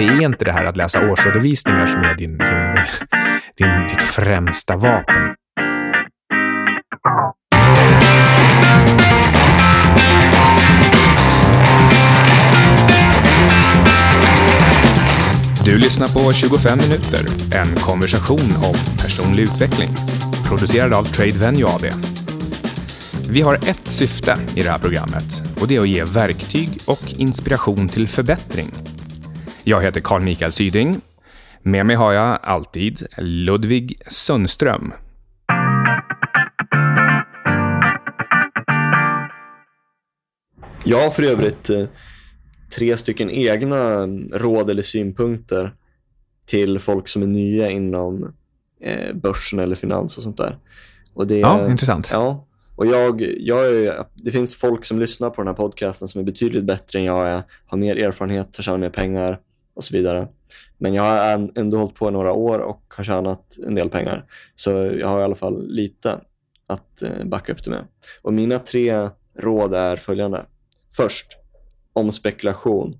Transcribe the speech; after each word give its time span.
det 0.00 0.06
är 0.06 0.22
inte 0.22 0.44
det 0.44 0.52
här 0.52 0.64
att 0.64 0.76
läsa 0.76 1.10
årsredovisningar 1.10 1.86
som 1.86 2.00
är 2.00 2.14
din, 2.14 2.38
din, 2.38 2.76
din, 3.56 3.88
ditt 3.88 4.02
främsta 4.02 4.76
vapen. 4.76 5.34
Du 15.64 15.78
lyssnar 15.78 16.08
på 16.08 16.32
25 16.32 16.78
minuter, 16.78 17.20
en 17.54 17.76
konversation 17.76 18.40
om 18.40 18.74
personlig 18.98 19.42
utveckling. 19.42 19.88
Producerad 20.48 20.92
av 20.92 21.04
Trade 21.04 21.38
Venue 21.38 21.66
AB. 21.66 21.84
Vi 23.30 23.40
har 23.40 23.54
ett 23.54 23.88
syfte 23.88 24.36
i 24.54 24.62
det 24.62 24.70
här 24.70 24.78
programmet 24.78 25.42
och 25.60 25.68
det 25.68 25.76
är 25.76 25.80
att 25.80 25.88
ge 25.88 26.04
verktyg 26.04 26.68
och 26.86 27.14
inspiration 27.18 27.88
till 27.88 28.08
förbättring. 28.08 28.70
Jag 29.70 29.82
heter 29.82 30.00
Carl 30.00 30.22
Mikael 30.22 30.52
Syding. 30.52 31.00
Med 31.62 31.86
mig 31.86 31.96
har 31.96 32.12
jag 32.12 32.38
alltid 32.42 33.06
Ludvig 33.18 34.02
Sundström. 34.06 34.92
Jag 40.84 41.02
har 41.02 41.10
för 41.10 41.22
övrigt 41.22 41.70
eh, 41.70 41.84
tre 42.76 42.96
stycken 42.96 43.30
egna 43.30 44.06
råd 44.32 44.70
eller 44.70 44.82
synpunkter 44.82 45.74
till 46.46 46.78
folk 46.78 47.08
som 47.08 47.22
är 47.22 47.26
nya 47.26 47.70
inom 47.70 48.32
eh, 48.80 49.14
börsen 49.14 49.58
eller 49.58 49.74
finans 49.74 50.16
och 50.16 50.22
sånt 50.22 50.36
där. 50.36 50.58
Och 51.14 51.26
det, 51.26 51.38
ja, 51.38 51.70
intressant. 51.70 52.08
Ja, 52.12 52.46
och 52.76 52.86
jag, 52.86 53.22
jag 53.38 53.66
är, 53.66 54.04
det 54.14 54.30
finns 54.30 54.54
folk 54.54 54.84
som 54.84 55.00
lyssnar 55.00 55.30
på 55.30 55.40
den 55.40 55.48
här 55.48 55.54
podcasten 55.54 56.08
som 56.08 56.20
är 56.20 56.24
betydligt 56.24 56.64
bättre 56.64 56.98
än 56.98 57.04
jag 57.04 57.28
är, 57.28 57.42
har 57.66 57.78
mer 57.78 57.96
erfarenhet, 57.96 58.56
har 58.56 58.62
tjänat 58.62 58.80
mer 58.80 58.90
pengar 58.90 59.40
och 59.80 59.84
så 59.84 59.96
vidare. 59.96 60.28
Men 60.78 60.94
jag 60.94 61.02
har 61.02 61.50
ändå 61.54 61.78
hållit 61.78 61.94
på 61.94 62.08
i 62.08 62.12
några 62.12 62.32
år 62.32 62.58
och 62.58 62.94
har 62.96 63.04
tjänat 63.04 63.58
en 63.66 63.74
del 63.74 63.90
pengar. 63.90 64.24
Så 64.54 64.70
jag 64.70 65.08
har 65.08 65.20
i 65.20 65.24
alla 65.24 65.34
fall 65.34 65.66
lite 65.68 66.20
att 66.66 67.02
eh, 67.02 67.24
backa 67.24 67.52
upp 67.52 67.64
det 67.64 67.70
med. 67.70 67.84
Och 68.22 68.32
mina 68.32 68.58
tre 68.58 69.08
råd 69.38 69.74
är 69.74 69.96
följande. 69.96 70.46
Först, 70.96 71.26
om 71.92 72.12
spekulation. 72.12 72.98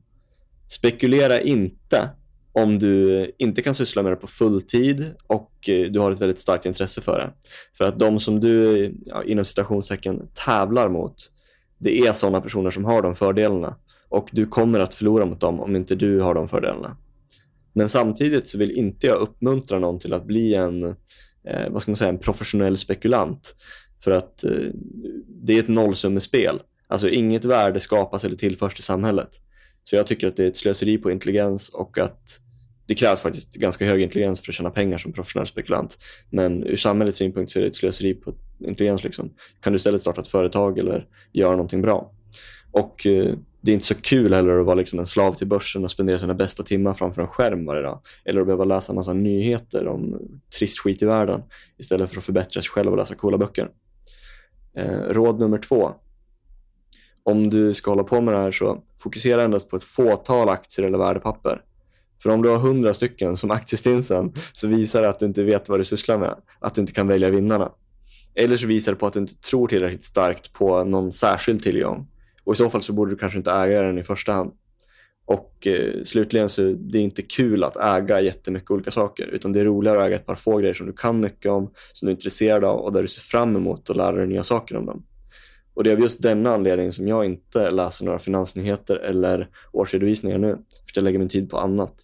Spekulera 0.69 1.41
inte 1.41 2.11
om 2.53 2.79
du 2.79 3.27
inte 3.39 3.63
kan 3.63 3.75
syssla 3.75 4.03
med 4.03 4.13
det 4.13 4.17
på 4.17 4.27
fulltid 4.27 5.15
och 5.27 5.69
eh, 5.69 5.91
du 5.91 6.01
har 6.01 6.11
ett 6.11 6.21
väldigt 6.21 6.39
starkt 6.39 6.67
intresse 6.67 7.01
för 7.01 7.19
det. 7.19 7.31
För 7.79 7.85
att 7.85 7.99
de 7.99 8.21
som 8.21 8.41
du 8.41 8.95
ja, 9.07 9.25
inom 9.25 9.45
citationstecken 9.45 10.29
tävlar 10.47 10.89
mot, 10.89 11.15
det 11.81 11.99
är 11.99 12.13
sådana 12.13 12.41
personer 12.41 12.71
som 12.71 12.85
har 12.85 13.03
de 13.03 13.15
fördelarna 13.15 13.77
och 14.09 14.29
du 14.33 14.47
kommer 14.47 14.81
att 14.81 14.95
förlora 14.95 15.25
mot 15.25 15.41
dem 15.41 15.61
om 15.61 15.77
inte 15.77 15.95
du 15.95 16.21
har 16.21 16.35
de 16.35 16.49
fördelarna. 16.49 16.97
Men 17.73 17.89
samtidigt 17.89 18.47
så 18.47 18.59
vill 18.59 18.71
inte 18.71 19.07
jag 19.07 19.21
uppmuntra 19.21 19.79
någon 19.79 19.99
till 19.99 20.13
att 20.13 20.27
bli 20.27 20.55
en, 20.55 20.85
eh, 21.45 21.71
vad 21.71 21.83
ska 21.83 21.91
man 21.91 21.97
säga, 21.97 22.11
en 22.11 22.19
professionell 22.19 22.77
spekulant. 22.77 23.55
För 24.05 24.11
att 24.11 24.45
eh, 24.45 24.51
det 25.27 25.55
är 25.55 25.59
ett 25.59 25.69
nollsummespel. 25.69 26.61
Alltså 26.89 27.09
inget 27.09 27.45
värde 27.45 27.81
skapas 27.81 28.25
eller 28.25 28.37
tillförs 28.37 28.75
till 28.75 28.85
samhället. 28.85 29.29
Så 29.85 29.97
jag 29.97 30.07
tycker 30.07 30.29
att 30.29 30.37
det 30.37 30.45
är 30.45 30.49
ett 30.49 30.57
slöseri 30.57 30.99
på 30.99 31.11
intelligens 31.11 31.69
och 31.69 31.99
att 31.99 32.41
det 32.91 32.95
krävs 32.95 33.21
faktiskt 33.21 33.55
ganska 33.55 33.87
hög 33.87 34.03
intelligens 34.03 34.41
för 34.41 34.53
att 34.53 34.55
tjäna 34.55 34.71
pengar 34.71 34.99
som 34.99 35.13
professionell 35.13 35.47
spekulant. 35.47 35.99
Men 36.31 36.67
ur 36.67 36.77
samhällets 36.77 37.19
synpunkt 37.19 37.51
så 37.51 37.59
är 37.59 37.63
det 37.63 37.69
ett 37.69 37.77
slöseri 37.77 38.15
på 38.15 38.35
intelligens. 38.59 39.05
Liksom. 39.05 39.31
Kan 39.61 39.73
du 39.73 39.77
istället 39.77 40.01
starta 40.01 40.21
ett 40.21 40.29
företag 40.29 40.79
eller 40.79 41.07
göra 41.33 41.51
någonting 41.51 41.83
bra? 41.83 42.13
Och 42.73 43.07
eh, 43.07 43.35
det 43.61 43.71
är 43.71 43.75
inte 43.75 43.87
så 43.87 43.95
kul 43.95 44.35
heller 44.35 44.59
att 44.59 44.67
vara 44.67 44.75
liksom 44.75 44.99
en 44.99 45.07
slav 45.07 45.33
till 45.33 45.47
börsen 45.47 45.85
och 45.85 45.91
spendera 45.91 46.19
sina 46.19 46.35
bästa 46.35 46.63
timmar 46.63 46.95
framför 46.95 47.23
en 47.23 47.29
skärm 47.29 47.67
varje 47.67 47.83
dag. 47.83 48.01
Eller 48.25 48.41
att 48.41 48.47
behöva 48.47 48.65
läsa 48.65 48.93
en 48.93 48.97
massa 48.97 49.13
nyheter 49.13 49.87
om 49.87 50.19
trist 50.59 50.79
skit 50.79 51.03
i 51.03 51.07
världen 51.07 51.43
istället 51.79 52.11
för 52.11 52.19
att 52.19 52.25
förbättra 52.25 52.63
sig 52.63 52.71
själv 52.71 52.91
och 52.91 52.97
läsa 52.97 53.15
coola 53.15 53.39
böcker. 53.39 53.71
Eh, 54.77 54.99
råd 55.11 55.41
nummer 55.41 55.59
två 55.59 55.93
om 57.23 57.51
du 57.51 57.75
ska 57.75 57.91
hålla 57.91 58.05
på 58.05 58.21
med 58.21 58.35
det 58.35 58.41
här 58.41 58.51
så 58.51 58.83
fokusera 59.03 59.43
endast 59.43 59.71
på 59.71 59.77
ett 59.77 59.85
fåtal 59.85 60.49
aktier 60.49 60.87
eller 60.87 60.99
värdepapper. 60.99 61.63
För 62.23 62.31
om 62.31 62.43
du 62.43 62.49
har 62.49 62.57
hundra 62.57 62.95
stycken 62.95 63.37
som 63.37 63.51
aktiestinsen 63.51 64.33
så 64.53 64.69
visar 64.69 65.03
det 65.03 65.09
att 65.09 65.19
du 65.19 65.27
inte 65.27 65.43
vet 65.43 65.69
vad 65.69 65.81
du 65.81 65.85
sysslar 65.85 66.19
med, 66.19 66.35
att 66.61 66.75
du 66.75 66.81
inte 66.81 66.93
kan 66.93 67.09
välja 67.09 67.31
vinnarna. 67.31 67.73
Eller 68.35 68.57
så 68.57 68.67
visar 68.67 68.93
det 68.93 68.99
på 68.99 69.07
att 69.07 69.13
du 69.13 69.21
inte 69.21 69.41
tror 69.41 69.69
tillräckligt 69.69 70.05
starkt 70.05 70.53
på 70.53 70.85
någon 70.85 71.13
särskild 71.13 71.63
tillgång. 71.63 72.09
Och 72.45 72.53
I 72.53 72.57
så 72.57 72.71
fall 72.71 72.83
så 72.83 72.93
borde 72.93 73.11
du 73.11 73.17
kanske 73.17 73.39
inte 73.39 73.53
äga 73.53 73.83
den 73.83 73.99
i 73.99 74.03
första 74.03 74.33
hand. 74.33 74.53
Och 75.27 75.67
eh, 75.67 76.03
slutligen 76.05 76.49
så 76.49 76.63
är 76.63 76.75
det 76.75 76.99
inte 76.99 77.23
kul 77.23 77.65
att 77.65 77.77
äga 77.77 78.21
jättemycket 78.21 78.71
olika 78.71 78.91
saker 78.91 79.27
utan 79.27 79.53
det 79.53 79.61
är 79.61 79.65
roligare 79.65 80.01
att 80.01 80.07
äga 80.07 80.17
ett 80.17 80.27
par 80.27 80.35
få 80.35 80.57
grejer 80.57 80.75
som 80.75 80.87
du 80.87 80.93
kan 80.93 81.21
mycket 81.21 81.53
om, 81.53 81.71
som 81.93 82.07
du 82.07 82.11
är 82.11 82.15
intresserad 82.17 82.65
av 82.65 82.79
och 82.79 82.93
där 82.93 83.03
du 83.03 83.09
ser 83.09 83.21
fram 83.21 83.57
emot 83.57 83.91
att 83.91 83.97
lära 83.97 84.17
dig 84.17 84.27
nya 84.27 84.43
saker 84.43 84.77
om 84.77 84.87
dem. 84.87 85.03
Och 85.75 85.85
Det 85.85 85.91
är 85.91 85.95
av 85.95 86.01
just 86.01 86.23
denna 86.23 86.55
anledning 86.55 86.93
som 86.93 87.09
jag 87.09 87.25
inte 87.25 87.71
läser 87.71 88.05
några 88.05 88.19
finansnyheter 88.19 88.97
eller 88.97 89.49
årsredovisningar 89.73 90.39
nu. 90.39 90.53
För 90.55 90.93
jag 90.95 91.03
lägger 91.03 91.19
min 91.19 91.29
tid 91.29 91.51
på 91.51 91.59
annat. 91.59 91.95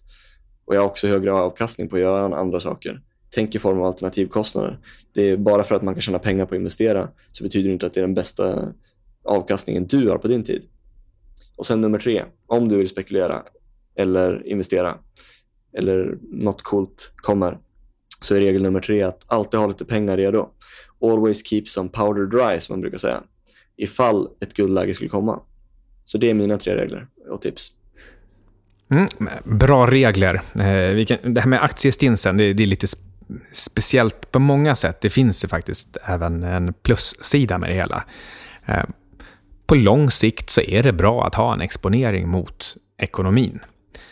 Och 0.65 0.75
Jag 0.75 0.81
har 0.81 0.87
också 0.87 1.07
högre 1.07 1.33
avkastning 1.33 1.89
på 1.89 1.95
att 1.95 2.01
göra 2.01 2.37
andra 2.37 2.59
saker. 2.59 3.01
Tänk 3.29 3.55
i 3.55 3.59
form 3.59 3.79
av 3.79 3.85
alternativkostnader. 3.85 4.79
Det 5.13 5.21
är 5.29 5.37
bara 5.37 5.63
för 5.63 5.75
att 5.75 5.81
man 5.81 5.93
kan 5.93 6.01
tjäna 6.01 6.19
pengar 6.19 6.45
på 6.45 6.55
att 6.55 6.59
investera 6.59 7.09
så 7.31 7.43
betyder 7.43 7.69
det 7.69 7.73
inte 7.73 7.85
att 7.85 7.93
det 7.93 7.99
är 7.99 8.01
den 8.01 8.13
bästa 8.13 8.73
avkastningen 9.23 9.87
du 9.87 10.09
har 10.09 10.17
på 10.17 10.27
din 10.27 10.43
tid. 10.43 10.65
Och 11.57 11.65
sen 11.65 11.81
nummer 11.81 11.99
tre, 11.99 12.23
om 12.47 12.67
du 12.67 12.77
vill 12.77 12.89
spekulera 12.89 13.43
eller 13.95 14.47
investera 14.47 14.97
eller 15.77 16.17
något 16.21 16.61
coolt 16.61 17.13
kommer 17.15 17.57
så 18.21 18.35
är 18.35 18.39
regel 18.39 18.61
nummer 18.61 18.79
tre 18.79 19.03
att 19.03 19.23
alltid 19.27 19.59
ha 19.59 19.67
lite 19.67 19.85
pengar 19.85 20.17
redo. 20.17 20.49
Always 21.01 21.45
keep 21.45 21.63
some 21.65 21.89
powder 21.89 22.25
dry 22.25 22.59
som 22.59 22.73
man 22.73 22.81
brukar 22.81 22.97
säga 22.97 23.23
ifall 23.77 24.27
ett 24.39 24.53
guldläge 24.53 24.93
skulle 24.93 25.09
komma. 25.09 25.39
Så 26.03 26.17
det 26.17 26.29
är 26.29 26.33
mina 26.33 26.57
tre 26.57 26.75
regler 26.75 27.07
och 27.29 27.41
tips. 27.41 27.71
Mm, 28.89 29.07
bra 29.43 29.87
regler. 29.87 30.35
Eh, 30.35 31.05
kan, 31.05 31.33
det 31.33 31.41
här 31.41 31.47
med 31.47 31.63
aktiestinsen, 31.63 32.37
det, 32.37 32.53
det, 32.53 32.63
är 32.63 32.67
lite 32.67 32.87
speciellt 33.51 34.31
på 34.31 34.39
många 34.39 34.75
sätt. 34.75 35.01
Det 35.01 35.09
finns 35.09 35.43
ju 35.43 35.47
faktiskt 35.47 35.97
även 36.05 36.43
en 36.43 36.73
plussida 36.73 37.57
med 37.57 37.69
det 37.69 37.75
hela. 37.75 38.03
Eh, 38.65 38.83
på 39.67 39.75
lång 39.75 40.11
sikt 40.11 40.49
så 40.49 40.61
är 40.61 40.83
det 40.83 40.93
bra 40.93 41.27
att 41.27 41.35
ha 41.35 41.53
en 41.53 41.61
exponering 41.61 42.29
mot 42.29 42.75
ekonomin. 42.97 43.59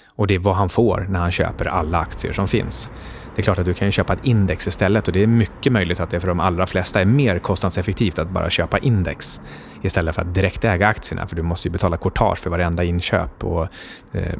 Och 0.07 0.27
det 0.27 0.35
är 0.35 0.39
vad 0.39 0.55
han 0.55 0.69
får 0.69 1.07
när 1.09 1.19
han 1.19 1.31
köper 1.31 1.65
alla 1.65 1.99
aktier 1.99 2.31
som 2.31 2.47
finns. 2.47 2.89
Det 3.35 3.41
är 3.41 3.43
klart 3.43 3.59
att 3.59 3.65
du 3.65 3.73
kan 3.73 3.91
köpa 3.91 4.13
ett 4.13 4.25
index 4.25 4.67
istället 4.67 5.07
och 5.07 5.13
det 5.13 5.23
är 5.23 5.27
mycket 5.27 5.71
möjligt 5.71 5.99
att 5.99 6.09
det 6.09 6.19
för 6.19 6.27
de 6.27 6.39
allra 6.39 6.67
flesta 6.67 7.01
är 7.01 7.05
mer 7.05 7.39
kostnadseffektivt 7.39 8.19
att 8.19 8.29
bara 8.29 8.49
köpa 8.49 8.77
index 8.77 9.41
istället 9.81 10.15
för 10.15 10.21
att 10.21 10.33
direkt 10.33 10.63
äga 10.63 10.87
aktierna 10.87 11.27
för 11.27 11.35
du 11.35 11.41
måste 11.41 11.67
ju 11.67 11.71
betala 11.71 11.97
courtage 11.97 12.37
för 12.37 12.49
varenda 12.49 12.83
inköp 12.83 13.43
och 13.43 13.67
eh, 14.11 14.37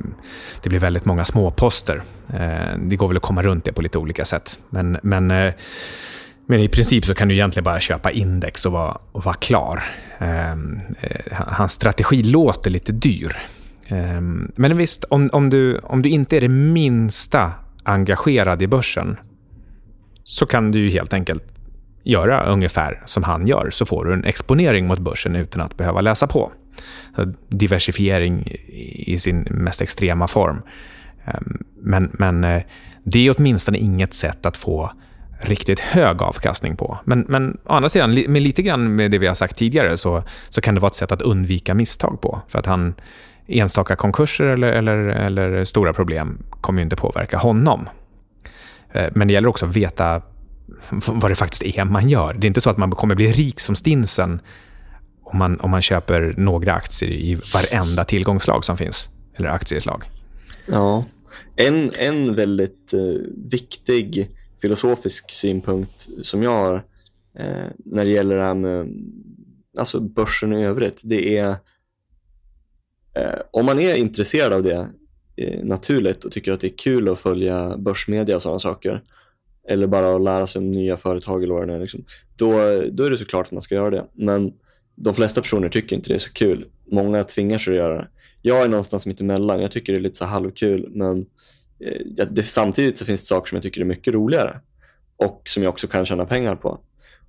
det 0.64 0.70
blir 0.70 0.80
väldigt 0.80 1.06
många 1.06 1.26
småposter. 1.26 2.04
Eh, 2.34 2.78
det 2.80 2.96
går 2.96 3.08
väl 3.08 3.18
att 3.18 3.24
komma 3.24 3.42
runt 3.42 3.66
det 3.66 3.74
på 3.74 3.82
lite 3.82 3.98
olika 3.98 4.26
sätt. 4.26 4.60
Men, 4.70 4.98
men, 5.04 5.32
eh, 5.32 5.54
men 6.48 6.60
i 6.60 6.68
princip 6.68 7.06
så 7.06 7.14
kan 7.14 7.28
du 7.28 7.34
egentligen 7.34 7.64
bara 7.64 7.80
köpa 7.80 8.12
index 8.12 8.66
och 8.66 8.72
vara, 8.72 8.98
och 9.12 9.24
vara 9.26 9.36
klar. 9.36 9.84
Ehm, 10.18 10.78
eh, 11.02 11.34
hans 11.34 11.72
strategi 11.72 12.24
låter 12.24 12.70
lite 12.70 12.92
dyr. 12.92 13.38
Ehm, 13.88 14.52
men 14.56 14.78
visst, 14.78 15.04
om, 15.04 15.30
om, 15.34 15.50
du, 15.50 15.80
om 15.80 16.02
du 16.02 16.10
inte 16.10 16.38
är 16.38 16.42
det 16.42 16.50
minsta 16.50 17.52
engagerad 17.86 18.62
i 18.62 18.68
börsen 18.68 19.18
så 20.24 20.46
kan 20.46 20.72
du 20.72 20.90
helt 20.90 21.14
enkelt 21.14 21.44
göra 22.04 22.46
ungefär 22.46 23.04
som 23.06 23.24
han 23.24 23.48
gör, 23.48 23.70
så 23.70 23.86
får 23.86 24.06
du 24.06 24.14
en 24.14 24.26
exponering 24.26 24.88
mot 24.88 25.00
börsen 25.00 25.36
utan 25.36 25.62
att 25.62 25.78
behöva 25.78 26.02
läsa 26.02 26.28
på. 26.28 26.52
Diversifiering 27.48 28.48
i 28.94 29.20
sin 29.20 29.48
mest 29.52 29.82
extrema 29.82 30.28
form. 30.28 30.62
Ehm, 31.26 31.58
men, 31.82 32.12
men 32.14 32.44
eh, 32.44 32.64
det 33.04 33.28
är 33.28 33.36
åtminstone 33.38 33.78
inget 33.78 34.14
sätt 34.14 34.46
att 34.46 34.58
få 34.58 34.92
riktigt 35.42 35.80
hög 35.80 36.22
avkastning 36.22 36.76
på. 36.76 36.98
Men, 37.04 37.26
men 37.28 37.58
å 37.64 37.74
andra 37.74 37.90
sidan, 37.90 38.14
med 38.28 38.42
lite 38.42 38.62
grann 38.62 38.96
med 38.96 39.12
det 39.12 39.18
vi 39.18 39.28
har 39.28 39.36
sagt 39.36 39.58
tidigare, 39.58 39.98
så, 39.98 40.24
så 40.50 40.62
kan 40.62 40.76
det 40.76 40.82
vara 40.82 40.90
ett 40.90 40.96
sätt 40.96 41.12
att 41.12 41.22
undvika 41.22 41.74
misstag 41.74 42.22
på. 42.22 42.42
För 42.48 42.60
att 42.60 42.66
han, 42.66 42.94
enstaka 43.48 43.96
konkurser 43.96 44.46
eller, 44.46 44.68
eller, 44.68 44.98
eller 44.98 45.66
stora 45.66 45.94
problem 45.94 46.44
kommer 46.62 46.80
ju 46.80 46.84
inte 46.84 46.96
påverka 46.96 47.38
honom. 47.38 47.90
Eh, 48.94 49.08
men 49.16 49.28
det 49.28 49.34
gäller 49.34 49.48
också 49.48 49.66
att 49.66 49.76
veta 49.76 50.22
vad 51.08 51.32
det 51.32 51.36
faktiskt 51.36 51.64
är 51.64 51.86
man 51.86 52.10
gör. 52.10 52.34
Det 52.34 52.46
är 52.46 52.48
inte 52.48 52.62
så 52.62 52.70
att 52.70 52.78
man 52.78 52.92
kommer 52.92 53.16
bli 53.16 53.32
rik 53.32 53.60
som 53.60 53.76
stinsen 53.76 54.40
om 55.24 55.38
man, 55.38 55.60
om 55.60 55.72
man 55.72 55.82
köper 55.82 56.34
några 56.38 56.74
aktier 56.74 57.12
i 57.12 57.36
varenda 57.54 58.06
tillgångslag 58.06 58.66
som 58.66 58.78
finns, 58.78 59.10
eller 59.36 59.50
aktieslag. 59.50 60.04
Ja, 60.66 61.06
en, 61.56 61.92
en 62.00 62.36
väldigt 62.36 62.94
uh, 62.94 63.22
viktig 63.52 64.30
filosofisk 64.62 65.32
synpunkt 65.32 66.08
som 66.22 66.44
jag 66.44 66.52
har 66.52 66.76
uh, 67.40 67.68
när 67.86 68.06
det 68.06 68.12
gäller 68.12 68.36
det 68.36 68.44
här 68.44 68.54
med 68.54 68.88
alltså 69.78 70.00
börsen 70.00 70.54
i 70.54 70.66
övrigt, 70.66 71.02
det 71.04 71.38
är 71.38 71.56
Eh, 73.16 73.40
om 73.52 73.66
man 73.66 73.80
är 73.80 73.96
intresserad 73.96 74.54
av 74.54 74.64
det, 74.64 74.90
eh, 75.36 75.64
naturligt 75.64 76.24
och 76.24 76.32
tycker 76.32 76.52
att 76.52 76.62
det 76.62 76.68
är 76.68 76.78
kul 76.78 77.10
att 77.10 77.20
följa 77.20 77.78
börsmedia 77.78 78.36
och 78.36 78.42
sådana 78.42 78.60
saker, 78.60 79.04
eller 79.68 79.88
bara 79.88 80.16
att 80.16 80.24
lära 80.24 80.48
sig 80.48 80.60
om 80.60 80.72
nya 80.72 80.98
företag 80.98 81.44
eller 81.44 81.54
vad 81.54 81.68
det 81.68 81.74
är, 81.74 81.80
liksom, 81.80 82.06
då, 82.36 82.52
då 82.92 83.04
är 83.04 83.10
det 83.10 83.18
såklart 83.18 83.46
att 83.46 83.52
man 83.52 83.62
ska 83.62 83.76
göra 83.76 83.90
det. 83.90 84.06
Men 84.14 84.54
de 84.96 85.14
flesta 85.14 85.42
personer 85.42 85.70
tycker 85.70 85.96
inte 85.96 86.10
det 86.10 86.16
är 86.16 86.20
så 86.20 86.34
kul. 86.34 86.66
Många 86.92 87.24
tvingar 87.24 87.58
sig 87.58 87.74
att 87.74 87.78
göra 87.78 87.98
det. 87.98 88.08
Jag 88.42 88.64
är 88.64 88.68
någonstans 88.68 89.06
mitt 89.06 89.22
emellan. 89.22 89.62
Jag 89.62 89.72
tycker 89.72 89.94
det 89.94 90.00
är 90.00 90.02
lite 90.02 90.18
så 90.18 90.26
halvkul, 90.26 90.90
men 90.92 91.26
eh, 91.80 92.26
det, 92.30 92.44
samtidigt 92.44 92.98
så 92.98 93.06
finns 93.06 93.22
det 93.22 93.28
saker 93.28 93.50
som 93.50 93.56
jag 93.56 93.64
tycker 93.64 93.82
är 93.82 93.86
mycket 93.86 94.14
roligare 94.14 94.60
och 95.18 95.42
som 95.46 95.64
jag 95.64 95.70
också 95.70 95.88
kan 95.88 96.06
tjäna 96.06 96.26
pengar 96.26 96.56
på. 96.56 96.80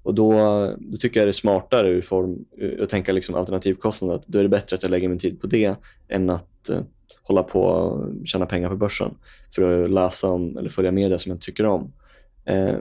Och 0.06 0.14
då, 0.14 0.32
då 0.78 0.96
tycker 0.96 1.20
jag 1.20 1.26
det 1.26 1.30
är 1.30 1.32
smartare 1.32 1.88
ur 1.88 2.00
form, 2.00 2.44
att 2.82 2.88
tänka 2.88 3.12
liksom 3.12 3.34
alternativkostnad. 3.34 4.24
Då 4.26 4.38
är 4.38 4.42
det 4.42 4.48
bättre 4.48 4.76
att 4.76 4.82
jag 4.82 4.90
lägger 4.90 5.08
min 5.08 5.18
tid 5.18 5.40
på 5.40 5.46
det 5.46 5.74
än 6.08 6.30
att 6.30 6.68
eh, 6.68 6.80
hålla 7.22 7.42
på 7.42 7.62
och 7.62 8.26
tjäna 8.26 8.46
pengar 8.46 8.68
på 8.68 8.76
börsen 8.76 9.14
för 9.54 9.84
att 9.84 9.90
läsa 9.90 10.30
om 10.30 10.58
eller 10.58 10.68
följa 10.68 10.92
media 10.92 11.18
som 11.18 11.32
jag 11.32 11.40
tycker 11.40 11.66
om. 11.66 11.92
Eh, 12.44 12.74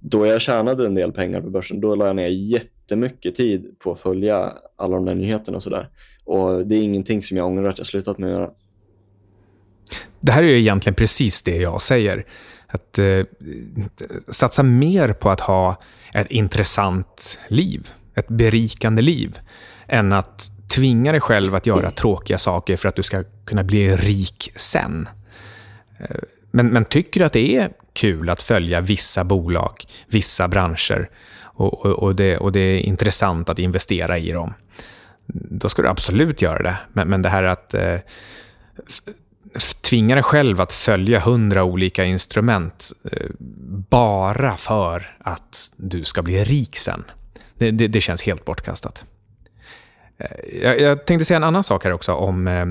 då 0.00 0.26
jag 0.26 0.40
tjänade 0.40 0.86
en 0.86 0.94
del 0.94 1.12
pengar 1.12 1.40
på 1.40 1.50
börsen, 1.50 1.80
då 1.80 1.94
la 1.94 2.06
jag 2.06 2.16
ner 2.16 2.28
jättemycket 2.28 3.34
tid 3.34 3.78
på 3.78 3.92
att 3.92 4.00
följa 4.00 4.52
alla 4.76 4.96
de 4.96 5.04
där 5.04 5.14
nyheterna 5.14 5.56
och 5.56 5.62
sådär. 5.62 5.90
Och 6.24 6.66
det 6.66 6.76
är 6.76 6.82
ingenting 6.82 7.22
som 7.22 7.36
jag 7.36 7.46
ångrar 7.46 7.68
att 7.68 7.78
jag 7.78 7.86
slutat 7.86 8.18
med 8.18 8.28
att 8.28 8.40
göra. 8.40 8.50
Det 10.26 10.32
här 10.32 10.42
är 10.42 10.46
ju 10.46 10.58
egentligen 10.58 10.94
precis 10.94 11.42
det 11.42 11.56
jag 11.56 11.82
säger. 11.82 12.24
Att 12.66 12.98
eh, 12.98 13.24
satsa 14.28 14.62
mer 14.62 15.12
på 15.12 15.30
att 15.30 15.40
ha 15.40 15.80
ett 16.14 16.30
intressant 16.30 17.38
liv, 17.48 17.88
ett 18.14 18.28
berikande 18.28 19.02
liv, 19.02 19.38
än 19.88 20.12
att 20.12 20.50
tvinga 20.68 21.12
dig 21.12 21.20
själv 21.20 21.54
att 21.54 21.66
göra 21.66 21.90
tråkiga 21.90 22.38
saker 22.38 22.76
för 22.76 22.88
att 22.88 22.96
du 22.96 23.02
ska 23.02 23.24
kunna 23.44 23.64
bli 23.64 23.96
rik 23.96 24.52
sen. 24.54 25.08
Eh, 25.98 26.16
men, 26.50 26.68
men 26.68 26.84
tycker 26.84 27.20
du 27.20 27.26
att 27.26 27.32
det 27.32 27.56
är 27.56 27.70
kul 27.92 28.30
att 28.30 28.42
följa 28.42 28.80
vissa 28.80 29.24
bolag, 29.24 29.84
vissa 30.06 30.48
branscher 30.48 31.10
och, 31.42 31.86
och, 31.86 31.92
och, 31.92 32.16
det, 32.16 32.36
och 32.36 32.52
det 32.52 32.60
är 32.60 32.78
intressant 32.78 33.48
att 33.48 33.58
investera 33.58 34.18
i 34.18 34.30
dem, 34.30 34.54
då 35.50 35.68
ska 35.68 35.82
du 35.82 35.88
absolut 35.88 36.42
göra 36.42 36.62
det. 36.62 36.76
Men, 36.92 37.08
men 37.08 37.22
det 37.22 37.28
här 37.28 37.42
att 37.42 37.74
eh, 37.74 37.98
tvinga 39.80 40.14
dig 40.14 40.24
själv 40.24 40.60
att 40.60 40.72
följa 40.72 41.20
hundra 41.20 41.64
olika 41.64 42.04
instrument 42.04 42.92
eh, 43.12 43.26
bara 43.90 44.56
för 44.56 45.16
att 45.20 45.72
du 45.76 46.04
ska 46.04 46.22
bli 46.22 46.44
rik 46.44 46.76
sen. 46.76 47.04
Det, 47.54 47.70
det, 47.70 47.88
det 47.88 48.00
känns 48.00 48.22
helt 48.22 48.44
bortkastat. 48.44 49.04
Eh, 50.18 50.60
jag, 50.62 50.80
jag, 50.80 51.06
tänkte 51.06 51.24
säga 51.24 51.36
en 51.36 51.44
annan 51.44 51.64
sak 51.64 51.84
här 51.84 51.92
också 51.92 52.12
om 52.12 52.48
eh, 52.48 52.66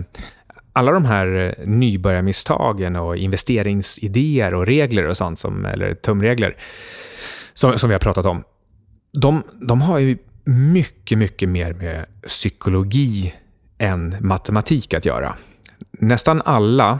alla 0.74 0.92
de 0.92 1.06
här 1.06 1.56
nybörjarmisstagen 1.66 2.95
och 2.95 3.18
investeringsidéer 3.18 4.54
och 4.54 4.66
regler 4.66 5.04
och 5.04 5.18
sånt, 5.18 5.39
som, 5.39 5.66
eller 5.66 5.95
tumregler, 5.95 6.57
som, 7.54 7.77
som 7.77 7.89
vi 7.89 7.94
har 7.94 8.00
pratat 8.00 8.25
om. 8.25 8.44
De, 9.13 9.44
de 9.62 9.81
har 9.81 10.00
ju 10.00 10.18
mycket, 10.44 11.18
mycket 11.18 11.50
mer 11.50 11.74
med 11.74 12.06
psykologi 12.27 13.33
än 13.77 14.16
matematik 14.19 14.94
att 14.94 15.06
göra 15.06 15.36
nästan 16.00 16.42
alla, 16.45 17.00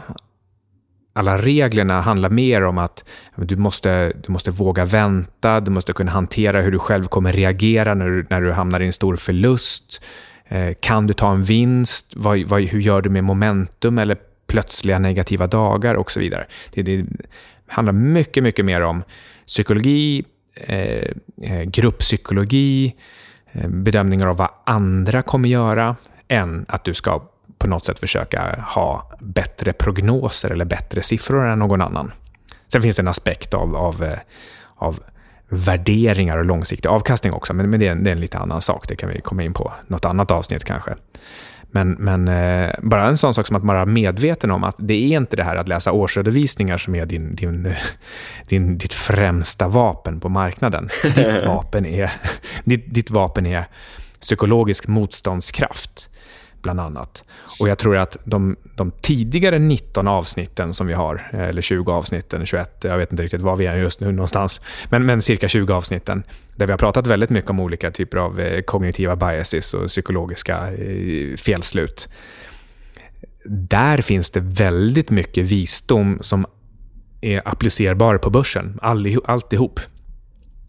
alla 1.12 1.38
reglerna 1.38 2.00
handlar 2.00 2.30
mer 2.30 2.64
om 2.64 2.78
att 2.78 3.04
du 3.36 3.56
måste, 3.56 4.12
du 4.26 4.32
måste 4.32 4.50
våga 4.50 4.84
vänta, 4.84 5.60
du 5.60 5.70
måste 5.70 5.92
kunna 5.92 6.10
hantera 6.10 6.60
hur 6.60 6.72
du 6.72 6.78
själv 6.78 7.04
kommer 7.04 7.32
reagera 7.32 7.94
när 7.94 8.06
du, 8.06 8.26
när 8.30 8.40
du 8.40 8.52
hamnar 8.52 8.80
i 8.80 8.86
en 8.86 8.92
stor 8.92 9.16
förlust. 9.16 10.02
Eh, 10.48 10.74
kan 10.80 11.06
du 11.06 11.14
ta 11.14 11.32
en 11.32 11.42
vinst? 11.42 12.12
Vad, 12.16 12.42
vad, 12.42 12.62
hur 12.62 12.80
gör 12.80 13.02
du 13.02 13.10
med 13.10 13.24
momentum 13.24 13.98
eller 13.98 14.16
plötsliga 14.46 14.98
negativa 14.98 15.46
dagar 15.46 15.94
och 15.94 16.10
så 16.10 16.20
vidare. 16.20 16.46
Det, 16.70 16.82
det 16.82 17.06
handlar 17.66 17.92
mycket, 17.92 18.42
mycket 18.42 18.64
mer 18.64 18.80
om 18.80 19.02
psykologi, 19.46 20.24
eh, 20.54 21.10
eh 21.42 21.62
grupppsykologi, 21.62 22.94
eh, 23.52 23.68
bedömningar 23.68 24.26
av 24.26 24.36
vad 24.36 24.50
andra 24.66 25.22
kommer 25.22 25.48
göra, 25.48 25.96
än 26.28 26.66
att 26.68 26.84
du 26.84 26.94
ska 26.94 27.22
på 27.58 27.66
något 27.66 27.84
sätt 27.84 27.98
försöka 27.98 28.64
ha 28.68 29.10
bättre 29.20 29.72
prognoser 29.72 30.50
eller 30.50 30.64
bättre 30.64 31.02
siffror 31.02 31.46
än 31.46 31.58
någon 31.58 31.80
annan. 31.80 32.12
Sen 32.72 32.82
finns 32.82 32.96
det 32.96 33.02
en 33.02 33.08
aspekt 33.08 33.54
av, 33.54 33.76
av, 33.76 34.04
eh, 34.04 34.18
av 34.76 34.98
värderingar 35.48 36.38
och 36.38 36.44
långsiktig 36.44 36.88
avkastning 36.88 37.32
också, 37.32 37.54
men, 37.54 37.70
men 37.70 37.80
det, 37.80 37.86
är 37.86 37.92
en, 37.92 38.04
det 38.04 38.10
är 38.10 38.14
en 38.14 38.20
lite 38.20 38.38
annan 38.38 38.60
sak. 38.60 38.88
Det 38.88 38.96
kan 38.96 39.08
vi 39.08 39.20
komma 39.20 39.42
in 39.42 39.52
på 39.52 39.72
något 39.86 40.04
annat 40.04 40.30
avsnitt 40.30 40.64
kanske. 40.64 40.94
Men, 41.70 41.90
men 41.90 42.28
eh, 42.28 42.74
bara 42.82 43.06
en 43.06 43.16
sån 43.16 43.34
sak 43.34 43.46
som 43.46 43.56
att 43.56 43.62
vara 43.62 43.86
medveten 43.86 44.50
om 44.50 44.64
att 44.64 44.74
det 44.78 44.94
är 44.94 45.16
inte 45.16 45.36
det 45.36 45.44
här 45.44 45.56
att 45.56 45.68
läsa 45.68 45.92
årsredovisningar 45.92 46.76
som 46.76 46.94
är 46.94 47.06
din, 47.06 47.34
din, 47.34 47.74
din, 48.48 48.78
ditt 48.78 48.92
främsta 48.92 49.68
vapen 49.68 50.20
på 50.20 50.28
marknaden. 50.28 50.88
Ditt 51.14 51.46
vapen 51.46 51.86
är, 51.86 52.12
ditt, 52.64 52.94
ditt 52.94 53.10
vapen 53.10 53.46
är 53.46 53.64
psykologisk 54.20 54.86
motståndskraft 54.86 56.10
bland 56.66 56.80
annat. 56.80 57.24
Och 57.60 57.68
jag 57.68 57.78
tror 57.78 57.96
att 57.96 58.18
de, 58.24 58.56
de, 58.74 58.90
tidigare 58.90 59.58
19 59.58 60.08
avsnitten 60.08 60.74
som 60.74 60.86
vi 60.86 60.92
har, 60.92 61.28
eller 61.32 61.62
20 61.62 61.92
avsnitten, 61.92 62.46
21, 62.46 62.84
jag 62.84 62.98
vet 62.98 63.10
inte 63.10 63.22
riktigt 63.22 63.40
var 63.40 63.56
vi 63.56 63.66
är 63.66 63.76
just 63.76 64.00
nu 64.00 64.12
någonstans, 64.12 64.60
men, 64.90 65.06
men 65.06 65.22
cirka 65.22 65.48
20 65.48 65.72
avsnitten, 65.72 66.22
där 66.56 66.66
vi 66.66 66.72
har 66.72 66.78
pratat 66.78 67.06
väldigt 67.06 67.30
mycket 67.30 67.50
om 67.50 67.60
olika 67.60 67.90
typer 67.90 68.18
av 68.18 68.40
eh, 68.40 68.62
kognitiva 68.62 69.16
biases 69.16 69.74
och 69.74 69.86
psykologiska 69.86 70.72
eh, 70.72 71.36
felslut. 71.36 72.08
Där 73.44 74.00
finns 74.00 74.30
det 74.30 74.40
väldigt 74.40 75.10
mycket 75.10 75.46
visdom 75.46 76.18
som 76.20 76.46
är 77.20 77.42
applicerbar 77.48 78.18
på 78.18 78.30
börsen, 78.30 78.78
alltihop. 79.24 79.80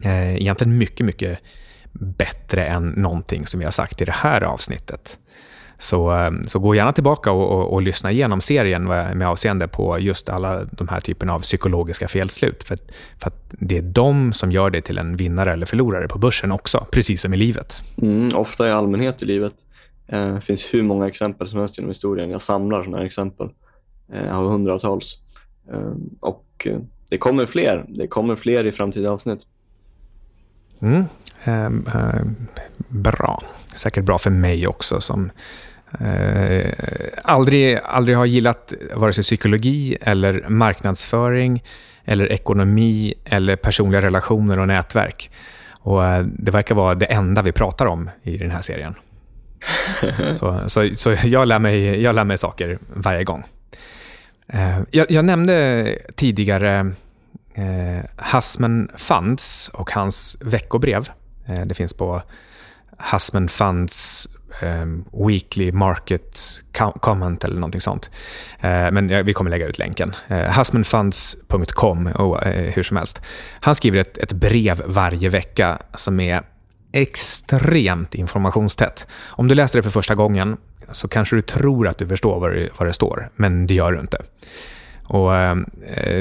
Eh, 0.03 0.35
egentligen 0.35 0.77
mycket, 0.77 1.05
mycket 1.05 1.39
bättre 1.99 2.65
än 2.65 2.89
någonting 2.89 3.45
som 3.45 3.59
vi 3.59 3.63
har 3.63 3.71
sagt 3.71 4.01
i 4.01 4.05
det 4.05 4.11
här 4.11 4.41
avsnittet. 4.41 5.17
Så, 5.79 6.15
eh, 6.15 6.31
så 6.47 6.59
gå 6.59 6.75
gärna 6.75 6.91
tillbaka 6.91 7.31
och, 7.31 7.51
och, 7.51 7.73
och, 7.73 7.81
lyssna 7.81 8.11
igenom 8.11 8.41
serien 8.41 8.83
med 8.83 9.27
avseende 9.27 9.67
på 9.67 9.99
just 9.99 10.29
alla 10.29 10.65
de 10.65 10.87
här 10.87 10.99
typerna 10.99 11.33
av 11.33 11.39
psykologiska 11.39 12.07
felslut. 12.07 12.63
För, 12.63 12.77
för 13.19 13.27
att 13.27 13.53
det 13.59 13.77
är 13.77 13.81
de 13.81 14.33
som 14.33 14.51
gör 14.51 14.69
dig 14.69 14.81
till 14.81 14.97
en 14.97 15.15
vinnare 15.15 15.53
eller 15.53 15.65
förlorare 15.65 16.07
på 16.07 16.17
börsen 16.17 16.51
också, 16.51 16.85
precis 16.91 17.21
som 17.21 17.33
i 17.33 17.37
livet. 17.37 17.83
Mm, 18.01 18.35
ofta 18.35 18.67
i 18.67 18.71
allmänhet 18.71 19.23
i 19.23 19.25
livet. 19.25 19.53
Eh, 20.07 20.33
det 20.33 20.41
finns 20.41 20.73
hur 20.73 20.83
många 20.83 21.07
exempel 21.07 21.47
som 21.47 21.59
helst 21.59 21.77
genom 21.77 21.89
historien. 21.89 22.29
Jag 22.29 22.41
samlar 22.41 22.83
sådana 22.83 22.97
här 22.97 23.05
exempel. 23.05 23.49
Eh, 24.13 24.25
jag 24.25 24.33
har 24.33 24.45
hundratals. 24.45 25.23
Och 26.19 26.67
det 27.09 27.17
kommer 27.17 27.45
fler. 27.45 27.85
Det 27.87 28.07
kommer 28.07 28.35
fler 28.35 28.65
i 28.65 28.71
framtida 28.71 29.11
avsnitt. 29.11 29.39
Mm. 30.79 31.05
Eh, 31.43 31.65
eh, 31.65 32.21
bra. 32.87 33.43
Säkert 33.75 34.03
bra 34.03 34.17
för 34.17 34.29
mig 34.29 34.67
också 34.67 35.01
som 35.01 35.31
eh, 35.99 36.71
aldrig, 37.23 37.79
aldrig 37.83 38.17
har 38.17 38.25
gillat 38.25 38.73
vare 38.93 39.13
sig 39.13 39.23
psykologi 39.23 39.97
eller 40.01 40.45
marknadsföring 40.49 41.63
eller 42.05 42.31
ekonomi 42.31 43.13
eller 43.25 43.55
personliga 43.55 44.01
relationer 44.01 44.59
och 44.59 44.67
nätverk. 44.67 45.31
Och 45.69 46.05
eh, 46.05 46.25
Det 46.25 46.51
verkar 46.51 46.75
vara 46.75 46.95
det 46.95 47.05
enda 47.05 47.41
vi 47.41 47.51
pratar 47.51 47.85
om 47.85 48.09
i 48.23 48.37
den 48.37 48.51
här 48.51 48.61
serien. 48.61 48.95
så, 50.35 50.63
så, 50.67 50.89
så 50.93 51.15
jag, 51.23 51.47
lär 51.47 51.59
mig, 51.59 52.01
jag 52.01 52.15
lär 52.15 52.23
mig 52.23 52.37
saker 52.37 52.79
varje 52.93 53.23
gång. 53.23 53.43
Eh, 54.47 54.79
jag, 54.91 55.11
jag 55.11 55.25
nämnde 55.25 55.97
tidigare 56.15 56.91
eh, 57.53 58.05
Hassman 58.15 58.89
Funds 58.95 59.69
och 59.73 59.91
hans 59.91 60.37
veckobrev. 60.41 61.09
Eh, 61.45 61.65
det 61.65 61.73
finns 61.73 61.93
på 61.93 62.21
Husman 63.11 63.49
Funds 63.49 64.27
eh, 64.61 64.85
Weekly 65.27 65.71
Market 65.71 66.39
Comment 67.01 67.43
eller 67.43 67.55
någonting 67.55 67.81
sånt. 67.81 68.11
Eh, 68.59 68.91
men 68.91 69.09
ja, 69.09 69.23
vi 69.23 69.33
kommer 69.33 69.51
lägga 69.51 69.67
ut 69.67 69.77
länken. 69.77 70.15
Eh, 70.27 70.57
husmanfunds.com, 70.57 72.07
oh, 72.07 72.47
eh, 72.47 72.73
hur 72.73 72.83
som 72.83 72.97
helst. 72.97 73.21
Han 73.59 73.75
skriver 73.75 73.99
ett, 73.99 74.17
ett 74.17 74.33
brev 74.33 74.81
varje 74.85 75.29
vecka 75.29 75.77
som 75.93 76.19
är 76.19 76.41
extremt 76.91 78.15
informationstätt. 78.15 79.07
Om 79.25 79.47
du 79.47 79.55
läser 79.55 79.79
det 79.79 79.83
för 79.83 79.89
första 79.89 80.15
gången 80.15 80.57
så 80.91 81.07
kanske 81.07 81.35
du 81.35 81.41
tror 81.41 81.87
att 81.87 81.97
du 81.97 82.07
förstår 82.07 82.39
vad 82.39 82.53
det, 82.53 82.69
vad 82.77 82.87
det 82.87 82.93
står, 82.93 83.29
men 83.35 83.67
det 83.67 83.73
gör 83.73 83.91
du 83.91 83.99
inte. 83.99 84.17
Och, 85.09 85.35
eh, 85.35 85.55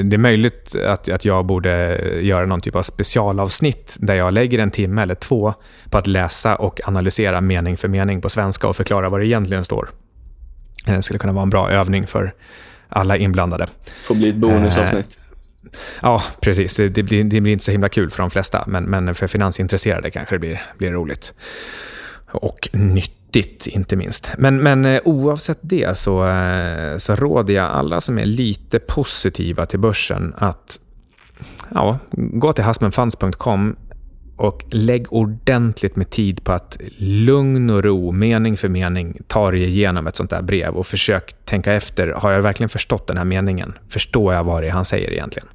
det 0.05 0.17
är 0.17 0.19
möjligt 0.19 0.75
att, 0.87 1.09
att 1.09 1.25
jag 1.25 1.47
borde 1.47 2.01
göra 2.21 2.47
någon 2.47 2.61
typ 2.61 2.77
av 2.77 2.83
specialavsnitt 2.83 3.97
där 3.99 4.15
jag 4.15 4.33
lägger 4.33 4.59
en 4.59 4.71
timme 4.71 5.03
eller 5.03 5.15
två 5.15 5.55
på 5.91 5.99
att 5.99 6.07
läsa 6.07 6.57
och 6.57 6.81
analysera 6.85 7.41
mening 7.41 7.77
för 7.77 7.89
mening 7.89 8.21
på 8.21 8.29
svenska 8.29 8.69
och 8.69 8.77
förklara 8.77 9.09
vad 9.09 9.21
det 9.21 9.27
egentligen 9.27 9.65
står. 9.65 9.89
Det 10.87 11.03
skulle 11.03 11.19
kunna 11.19 11.33
vara 11.33 11.43
en 11.43 11.51
bra 11.51 11.71
övning 11.71 12.07
för 12.07 12.35
alla 12.89 13.17
inblandade. 13.17 13.67
Får 14.03 14.15
bli 14.15 14.29
ett 14.29 14.37
bonusavsnitt. 14.37 15.19
Eh, 15.19 15.71
ja, 16.03 16.23
precis. 16.41 16.77
Det, 16.77 16.89
det, 16.89 17.03
blir, 17.03 17.25
det, 17.25 17.41
blir, 17.41 17.53
inte 17.53 17.65
så 17.65 17.71
himla 17.71 17.89
kul 17.89 18.11
för 18.11 18.19
de 18.23 18.31
flesta, 18.31 18.65
men, 18.67 18.85
men 18.85 19.15
för 19.15 19.27
finansintresserade 19.27 20.11
kanske 20.11 20.35
det 20.35 20.39
blir, 20.39 20.63
blir 20.79 20.93
roligt. 20.93 21.35
Och 22.27 22.69
nytt 22.73 23.13
nyttigt, 23.37 23.67
inte 23.67 23.97
minst. 23.97 24.33
Men, 24.39 24.63
men 24.63 24.85
eh, 24.85 25.01
oavsett 25.05 25.59
det 25.61 25.99
så, 25.99 26.27
eh, 26.27 26.97
så 26.97 27.15
råder 27.15 27.55
jag 27.55 27.71
alla 27.71 28.01
som 28.01 28.19
är 28.19 28.27
lite 28.27 28.79
positiva 28.79 29.67
till 29.67 29.79
börsen 29.79 30.35
att 30.39 30.79
ja, 31.75 31.99
gå 32.13 32.53
till 32.53 32.65
husbandfunds.com 32.65 33.77
och 34.37 34.65
lägg 34.71 35.13
ordentligt 35.13 35.97
med 35.97 36.11
tid 36.11 36.45
på 36.45 36.53
att 36.53 36.79
lugn 36.99 37.71
och 37.71 37.85
ro, 37.85 38.13
mening 38.13 38.57
för 38.57 38.69
mening, 38.69 39.19
ta 39.27 39.51
dig 39.51 39.65
igenom 39.65 40.07
ett 40.07 40.17
sånt 40.17 40.31
där 40.31 40.43
brev 40.43 40.75
och 40.75 40.87
försök 40.87 41.35
tänka 41.45 41.73
efter. 41.73 42.09
Har 42.09 42.33
jag 42.33 42.43
verkligen 42.43 42.69
förstått 42.69 43.07
den 43.07 43.17
här 43.17 43.25
meningen? 43.25 43.75
Förstår 43.89 44.35
jag 44.35 44.45
vad 44.45 44.63
det 44.63 44.67
är 44.67 44.73
han 44.73 44.85
säger 44.85 45.13
egentligen? 45.13 45.49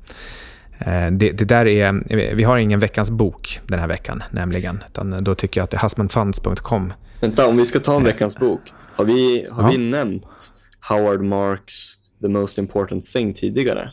Eh, 0.79 1.11
det, 1.11 1.31
det, 1.31 1.45
där 1.45 1.67
är, 1.67 2.03
vi 2.35 2.43
har 2.43 2.57
ingen 2.57 2.79
veckans 2.79 3.11
bok 3.11 3.59
den 3.67 3.79
här 3.79 3.87
veckan, 3.87 4.23
nämligen. 4.31 4.83
Utan 4.87 5.23
då 5.23 5.35
tycker 5.35 5.59
jag 5.59 5.63
att 5.63 5.71
det 5.71 5.77
är 5.77 5.81
husbandfunds.com. 5.81 6.93
Vänta, 7.21 7.47
om 7.47 7.57
vi 7.57 7.65
ska 7.65 7.79
ta 7.79 7.95
en 7.95 8.03
veckans 8.03 8.35
bok. 8.35 8.61
Har 8.95 9.05
vi, 9.05 9.47
har 9.51 9.63
ja. 9.63 9.69
vi 9.69 9.77
nämnt 9.77 10.51
Howard 10.89 11.21
Marks 11.21 11.95
The 12.21 12.27
Most 12.27 12.57
Important 12.57 13.05
Thing 13.05 13.33
tidigare? 13.33 13.91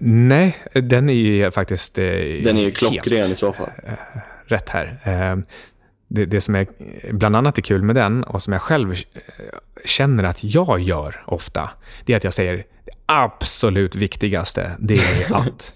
Nej, 0.00 0.56
den 0.72 1.08
är 1.08 1.14
ju 1.14 1.50
faktiskt 1.50 1.98
eh, 1.98 2.04
Den 2.44 2.56
är 2.56 2.62
ju 2.62 2.70
klockren 2.70 3.32
i 3.32 3.34
så 3.34 3.52
fall. 3.52 3.70
Eh, 3.84 3.92
rätt 4.46 4.68
här. 4.68 5.44
Det, 6.08 6.26
det, 6.26 6.40
som 6.40 6.54
är 6.54 6.66
bland 7.12 7.36
annat 7.36 7.58
är 7.58 7.62
kul 7.62 7.82
med 7.82 7.96
den 7.96 8.24
och 8.24 8.42
som 8.42 8.52
jag 8.52 8.62
själv 8.62 8.94
känner 9.84 10.24
att 10.24 10.44
jag 10.44 10.80
gör 10.80 11.22
ofta, 11.26 11.70
det 12.04 12.12
är 12.12 12.16
att 12.16 12.24
jag 12.24 12.32
säger 12.32 12.64
absolut 13.06 13.94
viktigaste, 13.94 14.70
det 14.78 14.98
är 14.98 15.34
att 15.36 15.74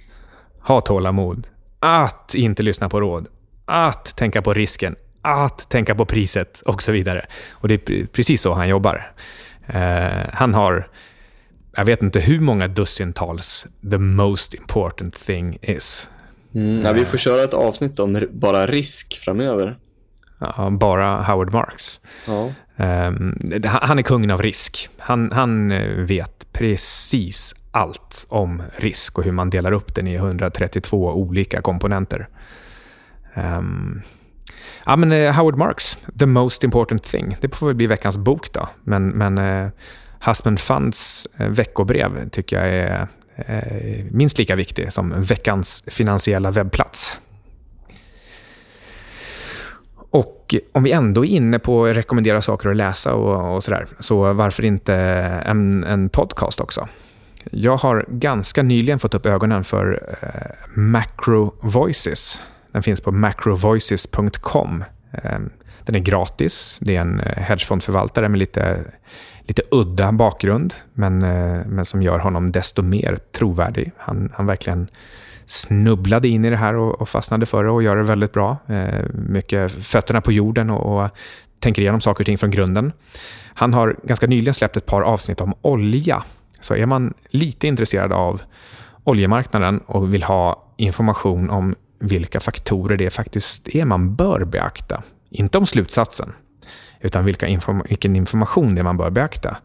ha 0.61 0.81
tålamod, 0.81 1.47
att 1.81 2.35
inte 2.35 2.63
lyssna 2.63 2.89
på 2.89 3.01
råd, 3.01 3.27
att 3.65 4.17
tänka 4.17 4.43
på 4.43 4.55
risken, 4.55 4.97
att 5.25 5.69
tänka 5.71 5.95
på 5.95 6.05
priset 6.05 6.61
och 6.61 6.83
så 6.83 6.93
vidare. 6.93 7.27
Och 7.53 7.69
det 7.69 7.75
är 7.75 8.07
precis 8.07 8.43
så 8.43 8.55
han 8.55 8.69
jobbar. 8.69 9.13
Uh, 9.75 10.31
han 10.33 10.55
har, 10.55 10.89
jag 11.77 11.85
vet 11.85 12.03
inte 12.03 12.21
hur 12.21 12.41
många 12.41 12.69
dussintals 12.69 13.67
the 13.91 13.99
most 13.99 14.55
important 14.55 15.15
thing 15.15 15.59
is. 15.63 16.09
Mm, 16.55 16.81
ja, 16.81 16.93
vi 16.93 17.05
får 17.05 17.19
köra 17.19 17.43
ett 17.43 17.55
avsnitt 17.55 17.99
om 17.99 18.29
bara 18.31 18.67
risk 18.67 19.21
framöver. 19.25 19.77
Ja, 20.39 20.71
bara 20.71 21.23
Howard 21.23 21.53
Marks. 21.53 22.01
Ja. 22.27 22.53
Um, 22.77 23.39
han 23.65 23.99
är 23.99 24.03
kungen 24.03 24.31
av 24.31 24.43
risk. 24.43 24.89
Han, 24.99 25.33
han 25.33 25.71
eh, 25.71 25.89
vet 25.89 26.53
precis 26.53 27.55
allt 27.71 28.27
om 28.29 28.63
risk 28.77 29.19
och 29.19 29.25
hur 29.25 29.33
man 29.33 29.51
delar 29.51 29.73
upp 29.73 29.95
den 29.95 30.07
i 30.07 30.15
132 30.15 31.15
olika 31.15 31.63
komponenter. 31.63 32.29
Um, 33.35 34.03
ja, 34.87 34.97
men 34.97 35.13
eh, 35.13 35.33
Howard 35.33 35.57
Marks, 35.57 35.99
The 36.19 36.27
Most 36.27 36.65
Important 36.65 37.03
Thing. 37.03 37.37
Det 37.41 37.55
får 37.55 37.67
väl 37.67 37.77
bli 37.77 37.87
veckans 37.87 38.19
bok 38.19 38.53
då. 38.53 38.69
Men, 38.85 39.09
men 39.09 39.39
eh, 39.39 39.69
Husband 40.27 40.61
Funds 40.61 41.29
eh, 41.37 41.49
veckobrev 41.49 42.29
tycker 42.29 42.57
jag 42.57 42.69
är 42.69 43.09
eh, 43.37 44.05
minst 44.11 44.39
lika 44.39 44.57
viktig 44.57 44.93
som 44.93 45.15
veckans 45.23 45.85
finansiella 45.87 46.51
webbplats. 46.51 47.19
Och 50.15 50.55
om 50.73 50.83
vi 50.83 50.93
ändå 50.93 51.25
är 51.25 51.29
inne 51.29 51.59
på 51.59 51.85
att 51.85 51.97
rekommendera 51.97 52.43
saker 52.43 52.69
att 52.69 52.77
läsa 52.77 53.15
och, 53.15 53.55
och 53.55 53.63
sådär, 53.63 53.87
så 53.99 54.33
varför 54.33 54.65
inte 54.65 54.95
en, 54.95 55.85
en, 55.85 56.09
podcast 56.09 56.61
också? 56.61 56.89
Jag 57.51 57.77
har 57.77 58.07
ganska 58.09 58.63
nyligen 58.63 58.99
fått 58.99 59.15
upp 59.15 59.27
ögonen 59.27 59.65
för 59.65 60.17
eh, 60.23 60.79
Macro 60.81 61.55
Voices. 61.61 62.41
Den 62.75 62.83
finns 62.83 63.01
på 63.01 63.13
macrovoices.com. 63.13 64.85
Eh, 65.13 65.39
den 65.85 65.95
är 65.95 65.99
gratis. 65.99 66.79
Det 66.81 66.97
är 66.97 67.01
en 67.01 67.21
eh, 67.21 67.43
hedgefondförvaltare 67.43 68.29
med 68.29 68.39
lite, 68.39 68.85
lite 69.43 69.63
udda 69.71 70.13
bakgrund, 70.13 70.75
men, 70.93 71.23
eh, 71.23 71.67
men 71.67 71.85
som 71.85 72.03
gör 72.03 72.19
honom 72.19 72.53
desto 72.53 72.83
mer 72.83 73.19
trovärdig. 73.33 73.93
Han, 73.97 74.33
han 74.35 74.47
verkligen 74.47 74.89
snubblade 75.47 76.29
in 76.29 76.45
i 76.45 76.51
det 76.51 76.57
här 76.57 76.75
och, 76.75 77.01
och 77.01 77.09
fastnade 77.09 77.47
för 77.47 77.65
det 77.65 77.71
och 77.71 77.83
gör 77.83 77.97
det 77.97 78.03
väldigt 78.03 78.33
bra. 78.33 78.57
Mycket 79.13 79.73
fötterna 79.73 80.21
på 80.21 80.33
jorden 80.33 80.71
och, 80.71 81.05
och 81.05 81.11
tänker 81.61 81.83
igenom 81.83 82.01
saker 82.01 82.23
och 82.23 82.27
ting 82.27 82.39
från 82.39 82.51
grunden. 82.51 82.93
Han 83.55 83.75
har 83.75 83.97
ganska 84.03 84.27
nyligen 84.27 84.55
släppt 84.55 84.77
ett 84.77 84.87
par 84.87 85.03
avsnitt 85.03 85.41
om 85.41 85.55
olja. 85.63 86.25
Så 86.61 86.75
är 86.75 86.87
man 86.87 87.15
lite 87.29 87.67
intresserad 87.67 88.13
av 88.13 88.43
oljemarknaden 89.05 89.79
och 89.79 90.15
vill 90.15 90.23
ha 90.23 90.65
information 90.77 91.51
om 91.51 91.75
vilka 91.99 92.41
faktorer 92.41 92.97
det 92.97 93.11
faktiskt 93.11 93.69
är 93.69 93.85
man 93.85 94.15
bör 94.15 94.45
beakta. 94.45 95.03
Inte 95.31 95.59
om 95.59 95.67
slutsatsen, 95.67 96.33
utan 97.01 97.25
vilka 97.25 97.47
inform 97.47 97.83
vilken 97.89 98.17
information 98.17 98.75
det 98.75 98.81
är 98.81 98.85
man 98.85 98.97
bör 98.97 99.11
beakta. 99.11 99.57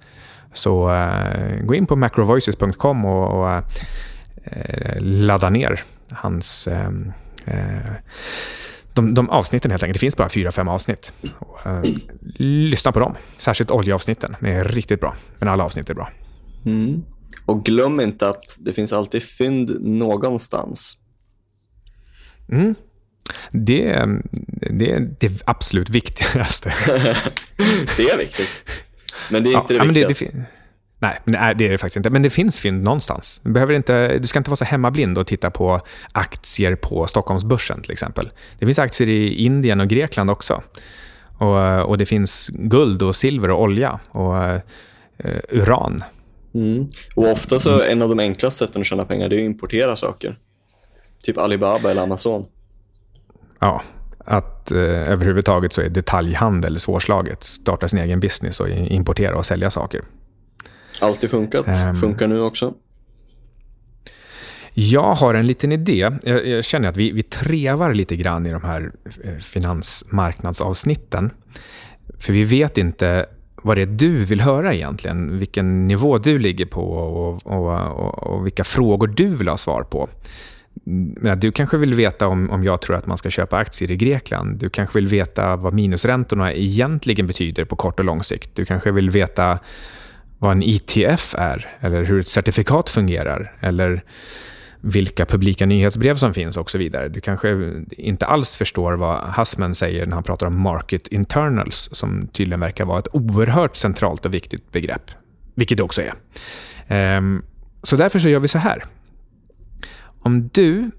Så 0.54 0.90
uh, 0.90 1.66
gå 1.66 1.76
in 1.76 1.86
på 1.86 1.96
macrovoices.com 1.96 3.06
och, 3.06 3.42
och 3.42 3.64
Eh, 4.52 5.02
ladda 5.02 5.50
ner 5.50 5.84
hans 6.10 6.68
ehm, 6.68 7.12
eh, 7.46 7.94
de, 8.94 9.14
de 9.14 9.30
avsnitten 9.30 9.72
helt 9.72 9.84
enkelt. 9.84 9.96
Det 9.96 10.00
finns 10.00 10.18
bara 10.18 10.30
fyra, 10.30 10.52
fem 10.52 10.68
avsnitt. 10.68 11.14
Och, 11.40 11.68
eh, 11.68 11.82
lyssna 12.40 12.92
på 12.92 13.00
dem. 13.00 13.16
Särskilt 13.36 13.72
oljeavsnitten. 13.72 14.36
De 14.40 14.48
är 14.48 14.64
riktigt 14.64 15.02
bra. 15.02 15.16
Men 15.40 15.48
alla 15.48 15.64
avsnitt 15.64 15.90
är 15.90 15.94
bra. 15.94 16.10
Mm. 16.66 17.04
Och 17.46 17.66
glöm 17.66 18.00
inte 18.00 18.30
att 18.30 18.58
det 18.60 18.74
finns 18.74 18.94
alltid 18.94 19.24
fynd 19.24 19.78
någonstans. 19.82 20.98
Mm. 22.52 22.76
Det, 23.52 24.06
det 24.70 24.92
är 24.92 25.00
det 25.20 25.44
absolut 25.46 25.90
viktigaste. 25.90 26.74
det 27.98 28.10
är 28.10 28.18
viktigt. 28.18 28.50
Men 29.30 29.44
det 29.44 29.54
är 29.54 29.58
inte 29.62 29.74
ja, 29.74 29.84
det 29.84 29.88
viktigaste. 29.88 30.26
Det, 30.26 30.32
det, 30.32 30.46
Nej, 31.00 31.56
det 31.56 31.66
är 31.66 31.70
det 31.70 31.78
faktiskt 31.78 31.98
inte. 31.98 32.10
Men 32.10 32.22
det 32.22 32.30
finns 32.30 32.60
fynd 32.60 32.84
någonstans. 32.84 33.40
Du, 33.44 33.52
behöver 33.52 33.74
inte, 33.74 34.18
du 34.18 34.28
ska 34.28 34.40
inte 34.40 34.50
vara 34.50 34.56
så 34.56 34.66
hemmablind 34.66 35.18
och 35.18 35.28
titta 35.28 35.50
på 35.50 35.82
aktier 36.12 36.76
på 36.76 37.08
Stockholmsbörsen 37.08 37.82
till 37.82 37.92
exempel. 37.92 38.30
Det 38.60 38.66
finns 38.66 38.80
aktier 38.80 39.10
i 39.10 39.34
Indien 39.34 39.82
och 39.82 39.88
Grekland 39.88 40.30
också. 40.30 40.62
Och, 41.38 41.90
och 41.90 41.98
det 41.98 42.06
finns 42.06 42.50
guld 42.54 43.02
och 43.02 43.16
silver 43.16 43.50
och 43.52 43.62
olja 43.62 44.00
och 44.12 44.34
uh, 44.34 44.60
uran. 45.50 45.98
Mm. 46.54 46.88
Och 47.16 47.32
ofta 47.32 47.60
så 47.60 47.82
en 47.82 48.02
av 48.02 48.10
de 48.10 48.20
enklaste 48.20 48.66
sätten 48.66 48.82
att 48.82 48.88
tjäna 48.88 49.06
pengar 49.06 49.30
det 49.30 49.36
är 49.36 49.40
att 49.40 49.46
importera 49.46 49.96
saker. 49.96 50.38
Typ 51.24 51.38
Alibaba 51.38 51.92
eller 51.92 52.02
Amazon. 52.02 52.46
Ja, 53.60 53.82
att 54.26 54.72
eh, 54.72 54.78
överhuvudtaget 54.80 55.74
så 55.74 55.82
är 55.82 55.90
detaljhandel 55.90 56.80
svårslaget. 56.80 57.44
Starta 57.44 57.88
sin 57.88 58.00
egen 58.00 58.20
business 58.20 58.60
och 58.60 58.70
importera 58.70 59.38
och 59.38 59.46
sälja 59.46 59.70
saker. 59.70 60.02
Alltid 61.02 61.30
funkat. 61.32 61.66
Um, 61.68 61.96
Funkar 61.96 62.28
nu 62.28 62.42
också. 62.42 62.74
Jag 64.74 65.14
har 65.14 65.34
en 65.34 65.48
liten 65.48 65.72
idé. 65.72 66.12
Jag, 66.24 66.48
jag, 66.48 66.66
känner 66.66 66.90
att 66.90 66.98
vi, 66.98 67.12
vi 67.12 67.24
trevar 67.24 67.94
lite 67.94 68.16
grann 68.16 68.46
i 68.46 68.52
de 68.52 68.64
här 68.64 68.92
eh, 69.24 69.36
finansmarknadsavsnitten. 69.36 71.32
För 72.20 72.34
vi 72.34 72.44
vet 72.44 72.78
inte 72.78 73.26
vad 73.64 73.78
det 73.78 73.82
är 73.82 73.86
du 73.86 74.26
vill 74.26 74.42
höra 74.42 74.74
egentligen. 74.74 75.40
Vilken 75.40 75.88
nivå 75.88 76.18
du 76.18 76.40
ligger 76.40 76.66
på 76.66 76.82
och, 76.82 77.46
och, 77.46 78.00
och, 78.00 78.24
och 78.24 78.46
vilka 78.46 78.64
frågor 78.64 79.08
du 79.08 79.28
vill 79.28 79.48
ha 79.48 79.58
svar 79.58 79.84
på. 79.84 80.10
Du 81.38 81.52
kanske 81.52 81.78
vill 81.78 81.94
veta 81.94 82.28
om, 82.28 82.50
om 82.50 82.64
jag 82.64 82.82
tror 82.82 82.96
att 82.96 83.06
man 83.06 83.18
ska 83.18 83.30
köpa 83.30 83.58
aktier 83.58 83.92
i 83.92 83.96
Grekland. 83.96 84.60
Du 84.60 84.70
kanske 84.70 84.98
vill 84.98 85.08
veta 85.08 85.56
vad 85.56 85.74
minusräntorna 85.74 86.54
egentligen 86.54 87.28
betyder 87.28 87.66
på 87.66 87.76
kort 87.76 88.00
och 88.00 88.06
lång 88.06 88.24
sikt. 88.24 88.56
Du 88.56 88.66
kanske 88.66 88.92
vill 88.92 89.10
veta 89.10 89.60
vad 90.40 90.52
en 90.52 90.64
ETF 90.64 91.36
är 91.38 91.78
eller 91.80 92.04
hur 92.04 92.20
ett 92.20 92.28
certifikat 92.28 92.90
fungerar 92.90 93.54
eller 93.60 94.04
vilka 94.82 95.26
publika 95.26 95.66
nyhetsbrev 95.66 96.16
som 96.16 96.34
finns 96.34 96.58
och 96.58 96.72
så 96.72 96.78
vidare. 96.78 97.10
Du 97.10 97.22
kanske 97.22 97.74
inte 97.90 98.26
alls 98.26 98.56
förstår 98.56 98.94
vad 98.94 99.24
Hassman 99.24 99.76
säger 99.76 100.06
när 100.06 100.14
han 100.14 100.24
pratar 100.24 100.48
om 100.48 100.62
market 100.62 101.08
internals 101.08 101.90
som 101.92 102.28
tydligen 102.28 102.60
verkar 102.60 102.86
vara 102.86 103.00
ett 103.00 103.08
oerhört 103.14 103.76
centralt 103.76 104.26
och 104.26 104.34
viktigt 104.34 104.72
begrepp, 104.72 105.12
vilket 105.56 105.78
det 105.78 105.84
också 105.84 106.02
är. 106.02 106.14
Ehm, 106.88 107.42
så 107.84 107.96
därför 107.96 108.20
så 108.20 108.30
gör 108.30 108.40
vi 108.40 108.48
så 108.48 108.58
här. 108.58 108.84
Om 110.20 110.50
du 110.54 110.92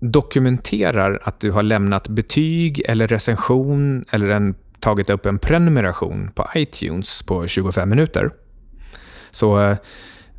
dokumenterar 0.00 1.20
att 1.22 1.40
du 1.40 1.50
har 1.50 1.62
lämnat 1.62 2.08
betyg 2.08 2.82
eller 2.88 3.08
recension 3.08 4.04
eller 4.10 4.28
en, 4.28 4.54
tagit 4.80 5.10
upp 5.10 5.26
en 5.26 5.38
prenumeration 5.38 6.30
på 6.34 6.48
iTunes 6.54 7.22
på 7.22 7.46
25 7.46 7.88
minuter 7.88 8.30
så 9.30 9.60
eh, 9.60 9.76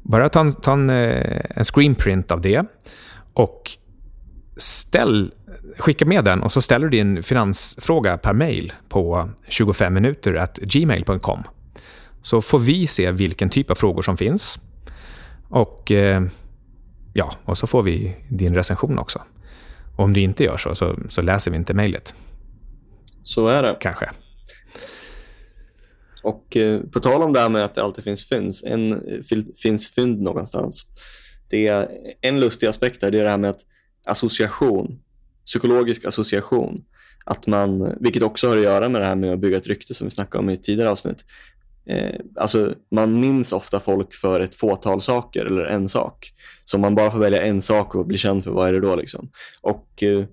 bara 0.02 0.30
ta 0.30 0.40
en, 0.40 0.54
ta 0.54 0.74
en, 0.74 0.90
eh, 0.90 1.42
en 1.50 1.64
screenprint 1.64 2.32
av 2.32 2.42
det 2.42 2.66
och 3.34 3.72
ställ, 4.58 5.34
skicka 5.78 6.06
med 6.06 6.26
den 6.26 6.44
och 6.44 6.52
så 6.52 6.62
ställer 6.62 6.88
du 6.88 6.98
din 6.98 7.24
finansfråga 7.24 8.18
per 8.18 8.34
mail 8.34 8.74
på 8.90 9.30
25 9.48 9.94
minuter 9.94 10.48
gmail.com. 10.62 11.44
Så 12.22 12.42
får 12.42 12.60
vi 12.60 12.88
se 12.88 13.12
vilken 13.12 13.50
typ 13.50 13.72
av 13.72 13.76
frågor 13.76 14.02
som 14.02 14.18
finns. 14.18 14.60
Och, 15.50 15.92
eh, 15.92 16.24
ja, 17.18 17.36
och 17.46 17.58
så 17.58 17.68
får 17.68 17.84
vi 17.84 18.16
din 18.30 18.56
recension 18.56 19.00
också. 19.00 19.22
Och 19.96 20.04
om 20.04 20.14
du 20.14 20.22
inte 20.22 20.44
gör 20.44 20.58
så, 20.58 20.76
så, 20.76 21.00
så 21.10 21.22
läser 21.22 21.52
vi 21.52 21.58
inte 21.58 21.74
mejlet. 21.74 22.14
Så 23.24 23.48
är 23.48 23.64
det. 23.64 23.78
Kanske. 23.80 24.12
Och 26.24 26.58
eh, 26.58 26.82
på 26.82 27.00
tal 27.00 27.24
om 27.24 27.34
det 27.34 27.40
här 27.40 27.50
med 27.50 27.66
att 27.66 27.76
det 27.76 27.84
alltid 27.84 28.04
finns 28.04 28.30
fynd, 28.30 28.54
en, 28.66 29.02
finns 29.62 29.90
fynd 29.90 30.22
någonstans. 30.22 30.86
Det 31.50 31.68
är 31.68 31.88
en 32.22 32.40
lustig 32.40 32.68
aspekt 32.68 33.02
där, 33.02 33.12
det 33.12 33.20
är 33.20 33.24
det 33.24 33.30
här 33.30 33.38
med 33.38 33.50
att 33.50 33.62
association, 34.06 35.00
psykologisk 35.46 36.06
association, 36.06 36.86
att 37.26 37.48
man, 37.48 37.96
vilket 38.00 38.24
också 38.24 38.48
har 38.48 38.58
att 38.58 38.64
göra 38.64 38.90
med 38.90 39.02
det 39.02 39.06
här 39.06 39.16
med 39.16 39.34
att 39.34 39.40
bygga 39.40 39.58
ett 39.58 39.68
rykte 39.68 39.94
som 39.94 40.08
vi 40.08 40.12
snackade 40.12 40.44
om 40.44 40.50
i 40.50 40.54
ett 40.54 40.64
tidigare 40.64 40.90
avsnitt. 40.90 41.26
Eh, 41.86 42.20
alltså, 42.36 42.76
man 42.92 43.20
minns 43.20 43.54
ofta 43.54 43.80
folk 43.80 44.14
för 44.14 44.40
ett 44.40 44.56
fåtal 44.56 45.02
saker 45.02 45.46
eller 45.46 45.66
en 45.66 45.88
sak. 45.88 46.34
Så 46.66 46.78
om 46.78 46.82
man 46.82 46.96
bara 46.96 47.12
får 47.12 47.20
välja 47.20 47.42
en 47.42 47.62
sak 47.62 47.96
och 47.96 48.06
bli 48.06 48.18
känd 48.18 48.44
för, 48.44 48.52
vad 48.52 48.70
är 48.70 48.74
det 48.74 48.80
då? 48.80 48.96
Liksom? 48.96 49.30
Och 49.62 50.04
eh, 50.04 50.26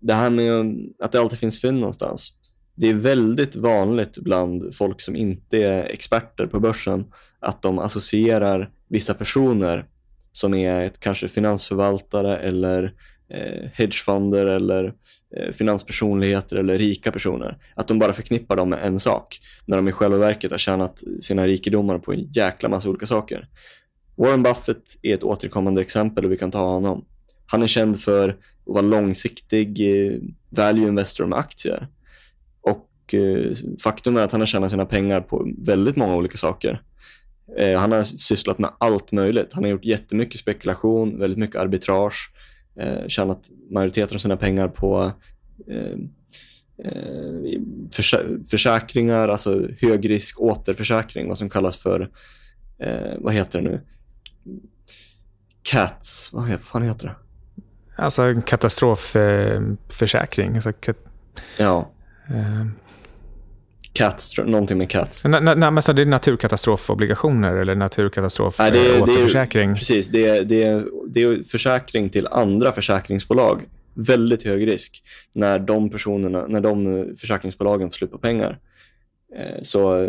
det 0.00 0.14
här 0.14 0.30
med 0.30 0.76
att 0.98 1.12
det 1.12 1.20
alltid 1.20 1.38
finns 1.38 1.60
fynd 1.60 1.80
någonstans. 1.80 2.32
Det 2.74 2.88
är 2.88 2.94
väldigt 2.94 3.56
vanligt 3.56 4.18
bland 4.18 4.74
folk 4.74 5.00
som 5.00 5.16
inte 5.16 5.58
är 5.58 5.84
experter 5.84 6.46
på 6.46 6.60
börsen 6.60 7.04
att 7.40 7.62
de 7.62 7.78
associerar 7.78 8.70
vissa 8.88 9.14
personer 9.14 9.86
som 10.32 10.54
är 10.54 10.80
ett, 10.80 11.00
kanske 11.00 11.28
finansförvaltare 11.28 12.38
eller 12.38 12.94
eh, 13.34 13.70
hedgefonder 13.72 14.46
eller 14.46 14.94
eh, 15.36 15.52
finanspersonligheter 15.52 16.56
eller 16.56 16.78
rika 16.78 17.12
personer. 17.12 17.58
Att 17.74 17.88
de 17.88 17.98
bara 17.98 18.12
förknippar 18.12 18.56
dem 18.56 18.70
med 18.70 18.84
en 18.84 18.98
sak 18.98 19.40
när 19.66 19.76
de 19.76 19.88
i 19.88 19.92
själva 19.92 20.16
verket 20.16 20.50
har 20.50 20.58
tjänat 20.58 21.02
sina 21.20 21.46
rikedomar 21.46 21.98
på 21.98 22.12
en 22.12 22.32
jäkla 22.32 22.68
massa 22.68 22.88
olika 22.88 23.06
saker. 23.06 23.48
Warren 24.16 24.42
Buffett 24.42 24.82
är 25.02 25.14
ett 25.14 25.24
återkommande 25.24 25.80
exempel 25.80 26.24
och 26.24 26.32
vi 26.32 26.36
kan 26.36 26.50
ta 26.50 26.64
honom. 26.70 27.04
Han 27.46 27.62
är 27.62 27.66
känd 27.66 28.00
för 28.00 28.28
att 28.28 28.36
vara 28.64 28.82
långsiktig 28.82 29.80
eh, 29.80 30.18
value 30.50 30.88
investor 30.88 31.26
med 31.26 31.38
aktier. 31.38 31.88
Och 32.60 33.14
eh, 33.14 33.52
faktum 33.82 34.16
är 34.16 34.20
att 34.20 34.32
han 34.32 34.40
har 34.40 34.46
tjänat 34.46 34.70
sina 34.70 34.86
pengar 34.86 35.20
på 35.20 35.48
väldigt 35.58 35.96
många 35.96 36.16
olika 36.16 36.36
saker. 36.36 36.82
Eh, 37.58 37.78
han 37.78 37.92
har 37.92 38.02
sysslat 38.02 38.58
med 38.58 38.70
allt 38.78 39.12
möjligt. 39.12 39.52
Han 39.52 39.64
har 39.64 39.70
gjort 39.70 39.84
jättemycket 39.84 40.40
spekulation, 40.40 41.18
väldigt 41.18 41.38
mycket 41.38 41.56
arbitrage, 41.56 42.32
eh, 42.76 43.06
tjänat 43.08 43.50
majoriteten 43.70 44.16
av 44.16 44.18
sina 44.18 44.36
pengar 44.36 44.68
på 44.68 45.12
eh, 45.68 45.96
eh, 46.84 47.60
försä 47.94 48.26
försäkringar, 48.50 49.28
alltså 49.28 49.68
högrisk 49.80 50.40
återförsäkring, 50.40 51.28
vad 51.28 51.38
som 51.38 51.50
kallas 51.50 51.76
för, 51.76 52.10
eh, 52.78 53.12
vad 53.18 53.34
heter 53.34 53.62
det 53.62 53.70
nu? 53.70 53.80
CATS, 55.62 56.30
vad 56.32 56.60
fan 56.60 56.82
heter 56.82 57.06
det? 57.06 57.14
Alltså 57.96 58.42
katastrofförsäkring. 58.46 60.54
Alltså, 60.54 60.72
kat 60.72 60.96
ja. 61.58 61.90
Eh, 62.28 62.66
Cats, 63.94 64.38
någonting 64.38 64.78
med 64.78 64.90
cats. 64.90 65.24
Nej, 65.24 65.40
nej, 65.42 65.56
men 65.56 65.82
så 65.82 65.92
det 65.92 66.02
är 66.02 66.06
naturkatastrofobligationer 66.06 67.56
eller 67.56 67.74
naturkatastrofåterförsäkring? 67.74 69.74
Precis, 69.74 70.08
det 70.08 70.26
är, 70.26 70.44
det, 70.44 70.62
är, 70.62 70.84
det 71.12 71.22
är 71.22 71.42
försäkring 71.42 72.08
till 72.08 72.26
andra 72.26 72.72
försäkringsbolag. 72.72 73.62
Väldigt 73.94 74.42
hög 74.42 74.66
risk 74.66 75.02
när 75.34 75.58
de 75.58 75.90
personerna, 75.90 76.46
när 76.46 76.60
de 76.60 77.06
försäkringsbolagen 77.16 77.90
får 77.90 77.94
slut 77.94 78.10
på 78.10 78.18
pengar. 78.18 78.58
Eh, 79.36 79.62
så 79.62 80.08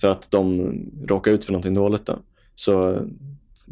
för 0.00 0.08
att 0.08 0.30
de 0.30 0.72
råkar 1.08 1.30
ut 1.30 1.44
för 1.44 1.52
någonting 1.52 1.74
dåligt 1.74 2.06
då, 2.06 2.18
så 2.54 2.98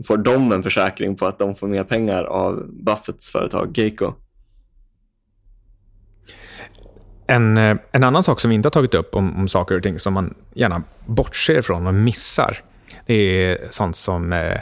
får 0.06 0.16
de 0.16 0.52
en 0.52 0.62
försäkring 0.62 1.16
på 1.16 1.26
att 1.26 1.38
de 1.38 1.54
får 1.54 1.68
mer 1.68 1.84
pengar 1.84 2.24
av 2.24 2.66
Buffetts 2.72 3.30
företag 3.30 3.78
Geico. 3.78 4.12
En, 7.26 7.58
eh, 7.58 7.76
en 7.92 8.04
annan 8.04 8.22
sak 8.22 8.40
som 8.40 8.48
vi 8.48 8.54
inte 8.54 8.66
har 8.66 8.70
tagit 8.70 8.94
upp 8.94 9.14
om, 9.14 9.36
om 9.36 9.48
saker 9.48 9.76
och 9.76 9.82
ting 9.82 9.98
som 9.98 10.14
man 10.14 10.34
gärna 10.54 10.82
bortser 11.06 11.58
ifrån 11.58 11.86
och 11.86 11.94
missar, 11.94 12.62
det 13.06 13.14
är 13.14 13.58
sånt 13.70 13.96
som 13.96 14.32
eh, 14.32 14.60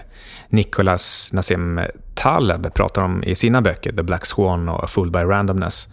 Nicholas 0.48 1.30
Nassim 1.32 1.80
Taleb 2.14 2.74
pratar 2.74 3.02
om 3.02 3.24
i 3.24 3.34
sina 3.34 3.62
böcker, 3.62 3.92
The 3.92 4.02
Black 4.02 4.26
Swan 4.26 4.68
och 4.68 4.90
Full 4.90 5.10
by 5.10 5.18
Randomness. 5.18 5.88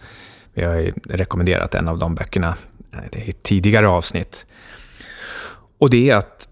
Vi 0.54 0.62
har 0.62 0.92
rekommenderat 1.04 1.74
en 1.74 1.88
av 1.88 1.98
de 1.98 2.14
böckerna 2.14 2.56
i 3.12 3.32
tidigare 3.32 3.88
avsnitt. 3.88 4.46
Och 5.78 5.90
det 5.90 6.10
är 6.10 6.16
att 6.16 6.48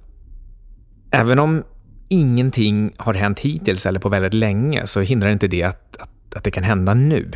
även 1.11 1.39
om 1.39 1.65
ingenting 2.09 2.93
har 2.97 3.15
hänt 3.15 3.41
hittills 3.41 3.87
eller 3.87 4.01
på 4.01 4.09
väldigt 4.09 4.35
länge 4.35 4.87
så 4.87 5.01
hindrar 5.01 5.31
inte 5.31 5.49
det 5.49 5.63
att, 5.63 5.97
att, 5.97 6.35
att 6.35 6.45
det 6.45 6.51
kan 6.51 6.65
hända 6.65 6.95
nu. 6.95 7.31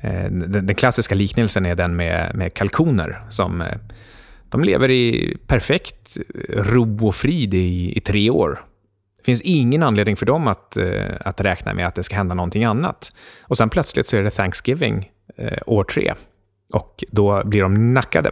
Eh, 0.00 0.30
den, 0.30 0.66
den, 0.66 0.74
klassiska 0.74 1.14
liknelsen 1.14 1.66
är 1.66 1.74
den 1.74 1.96
med, 1.96 2.34
med 2.34 2.54
kalkoner 2.54 3.22
som 3.30 3.60
eh, 3.60 3.76
de 4.54 4.64
lever 4.64 4.90
i 4.90 5.36
perfekt 5.46 6.16
ro 6.48 7.06
och 7.06 7.14
frid 7.14 7.54
i, 7.54 7.92
i 7.96 8.00
tre 8.00 8.30
år. 8.30 8.64
Det 9.16 9.24
finns 9.24 9.40
ingen 9.40 9.82
anledning 9.82 10.16
för 10.16 10.26
dem 10.26 10.48
att, 10.48 10.76
eh, 10.76 11.16
att 11.20 11.40
räkna 11.40 11.74
med 11.74 11.86
att 11.86 11.94
det 11.94 12.02
ska 12.02 12.16
hända 12.16 12.34
någonting 12.34 12.64
annat. 12.64 13.12
Och 13.42 13.56
sen 13.56 13.70
plötsligt 13.70 14.06
så 14.06 14.16
är 14.16 14.22
det 14.22 14.30
Thanksgiving 14.30 15.10
år 15.66 15.84
tre 15.84 16.14
och 16.72 17.04
då 17.10 17.44
blir 17.44 17.62
de 17.62 17.94
nackade. 17.94 18.30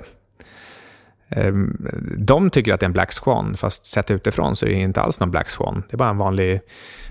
Ehm, 1.29 1.89
de 2.19 2.51
tycker 2.51 2.75
att 2.75 2.81
det 2.81 2.85
är 2.85 2.89
en 2.89 2.93
Black 2.93 3.13
Swan, 3.13 3.57
fast 3.57 3.87
sett 3.87 4.11
utifrån 4.11 4.57
så 4.57 4.67
är 4.67 4.71
det 4.71 4.81
inte 4.81 5.01
alls 5.01 5.21
någon 5.21 5.31
Black 5.31 5.51
Swan. 5.51 5.83
Det 5.89 5.95
är 5.95 5.99
bara 5.99 6.11
en 6.11 6.19
vanlig 6.19 6.61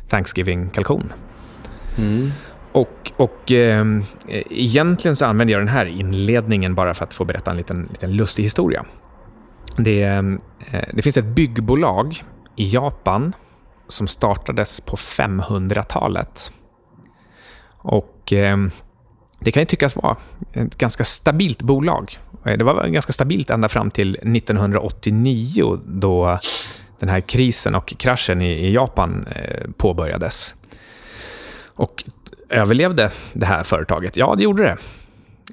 Thanksgiving-kalkon. 0.10 1.14
Mm. 1.98 2.32
Och, 2.72 3.12
och 3.16 3.52
eh, 3.52 3.86
egentligen 4.50 5.16
så 5.16 5.26
använder 5.26 5.54
jag 5.54 5.62
den 5.62 5.68
här 5.68 5.86
inledningen 5.86 6.76
bara 6.76 6.94
för 6.94 7.04
att 7.04 7.14
få 7.14 7.26
berätta 7.26 7.52
en 7.52 7.58
liten, 7.58 7.88
liten 7.92 8.14
lustig 8.14 8.44
historia. 8.44 8.86
Det, 9.78 10.04
ehm, 10.04 10.42
eh, 10.72 10.84
det 10.94 11.02
finns 11.02 11.18
ett 11.18 11.26
byggbolag 11.26 12.24
i 12.56 12.66
Japan 12.74 13.34
som 13.88 14.08
startades 14.08 14.80
på 14.82 14.96
500-talet. 14.96 16.52
Och 17.78 18.34
ehm, 18.34 18.72
det 19.40 19.52
kan 19.52 19.62
ju 19.62 19.66
tyckas 19.66 19.96
vara 19.96 20.18
ett 20.54 20.78
ganska 20.78 21.04
stabilt 21.04 21.62
bolag. 21.62 22.18
Eh, 22.46 22.58
det 22.58 22.64
var 22.64 22.88
ganska 22.88 23.14
stabilt 23.14 23.50
ända 23.50 23.70
fram 23.70 23.92
till 23.92 24.16
1989 24.16 25.80
då 25.86 26.40
den 27.00 27.10
här 27.10 27.22
krisen 27.22 27.76
och 27.76 27.94
kraschen 27.98 28.42
i, 28.42 28.74
Japan 28.74 29.28
eh, 29.28 29.72
påbörjades. 29.78 30.56
Och 31.66 32.04
överlevde 32.50 33.12
det 33.34 33.46
här 33.46 33.64
företaget? 33.64 34.18
Ja, 34.18 34.36
det 34.36 34.44
gjorde 34.44 34.64
det. 34.64 34.78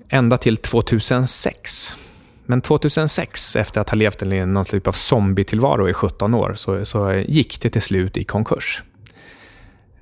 Ända 0.09 0.37
till 0.37 0.57
2006. 0.57 1.95
Men 2.51 2.61
2006, 2.61 3.57
efter 3.57 3.81
att 3.81 3.91
ha 3.91 3.97
levt 3.97 4.23
i 4.23 4.47
någon 4.47 4.65
typ 4.65 4.87
av 4.87 4.93
zombie-tillvaro 4.93 5.89
i 5.89 5.93
17 5.93 6.35
år, 6.35 6.55
så, 6.57 6.85
så 6.85 7.13
gick 7.13 7.61
det 7.61 7.71
till 7.71 7.83
slut 7.83 8.17
i 8.17 8.25
konkurs. 8.25 8.83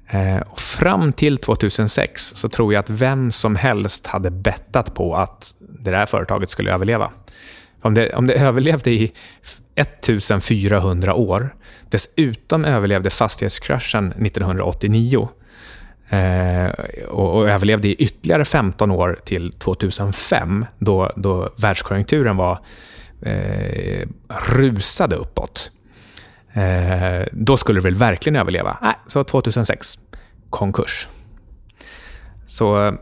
Eh, 0.09 0.37
och 0.37 0.61
fram 0.61 1.13
till 1.13 1.39
2006 1.39 2.33
så 2.35 2.49
tror 2.49 2.73
jag 2.73 2.81
att 2.81 2.91
vem 2.91 3.33
som 3.33 3.57
helst 3.57 4.07
hade 4.07 4.31
bettat 4.31 4.95
på 4.95 5.17
att 5.17 5.55
det 5.59 5.91
där 5.91 6.07
företaget 6.07 6.51
skulle 6.51 6.73
överleva. 6.73 7.11
Om 7.83 7.95
det, 7.95 8.15
om 8.15 8.27
det 8.27 8.35
överlevde 8.41 8.91
i 8.91 9.13
1400 9.75 11.15
år, 11.15 11.55
dessutom 11.91 12.65
överlevde 12.65 13.11
fastighetskraschen 13.11 14.13
1989 14.13 15.29
Eh, 16.09 16.71
och, 17.09 17.37
och, 17.37 17.49
överlevde 17.49 17.89
i 17.89 17.95
ytterligare 17.95 18.45
15 18.45 18.91
år 18.91 19.19
till 19.25 19.53
2005 19.53 20.67
då, 20.79 21.13
då 21.17 21.51
världskonjunkturen 21.59 22.37
var 22.37 22.59
eh, 23.23 24.09
rusade 24.49 25.17
uppåt. 25.17 25.71
Eh, 26.53 27.27
då 27.33 27.57
skulle 27.57 27.77
du 27.77 27.83
väl 27.83 27.95
verkligen 27.95 28.37
överleva. 28.37 28.79
Nej, 28.83 28.95
så 29.07 29.25
2006, 29.25 29.99
konkurs. 30.51 31.09
Så 32.47 32.97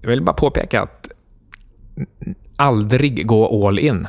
jag 0.00 0.10
vill 0.10 0.22
bara 0.22 0.36
påpeka 0.36 0.82
att 0.82 1.08
aldrig 2.56 3.26
gå 3.26 3.68
all 3.68 3.78
in. 3.78 4.06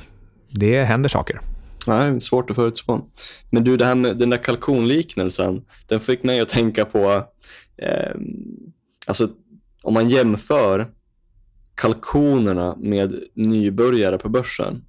Det 0.50 0.84
händer 0.84 1.10
saker. 1.10 1.40
Nej, 1.88 2.22
svårt 2.22 2.50
att 2.50 2.56
förutspå. 2.56 3.02
Men 3.50 3.64
du, 3.64 3.78
det 3.78 3.86
här 3.86 3.96
med 3.96 4.18
den 4.18 4.30
där 4.30 4.38
kalkonliknelsen, 4.38 5.66
den 5.88 6.00
fick 6.00 6.24
mig 6.24 6.40
att 6.40 6.50
tänka 6.50 6.86
på, 6.86 7.24
eh, 7.78 8.16
alltså 9.08 9.30
om 9.84 9.94
man 9.94 10.10
jämför 10.10 10.88
kalkonerna 11.76 12.76
med 12.80 13.20
nybörjare 13.34 14.18
på 14.18 14.30
börsen 14.30 14.84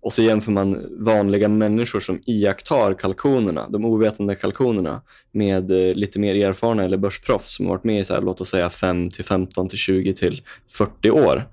och 0.00 0.12
så 0.12 0.22
jämför 0.22 0.52
man 0.52 0.86
vanliga 1.04 1.48
människor 1.48 2.00
som 2.00 2.20
iakttar 2.26 2.94
kalkonerna, 2.94 3.68
de 3.68 3.84
ovetande 3.84 4.34
kalkonerna, 4.34 5.02
med 5.32 5.70
eh, 5.70 5.94
lite 5.94 6.20
mer 6.20 6.34
erfarna 6.34 6.84
eller 6.84 6.96
börsproffs 6.96 7.56
som 7.56 7.66
har 7.66 7.74
varit 7.74 7.84
med 7.84 8.00
i 8.00 8.04
så 8.04 8.14
här, 8.14 8.22
låt 8.22 8.40
oss 8.40 8.48
säga 8.48 8.70
5 8.70 9.10
till 9.10 9.24
15 9.24 9.68
till 9.68 9.78
20 9.78 10.12
till 10.12 10.42
40 10.68 11.10
år. 11.10 11.48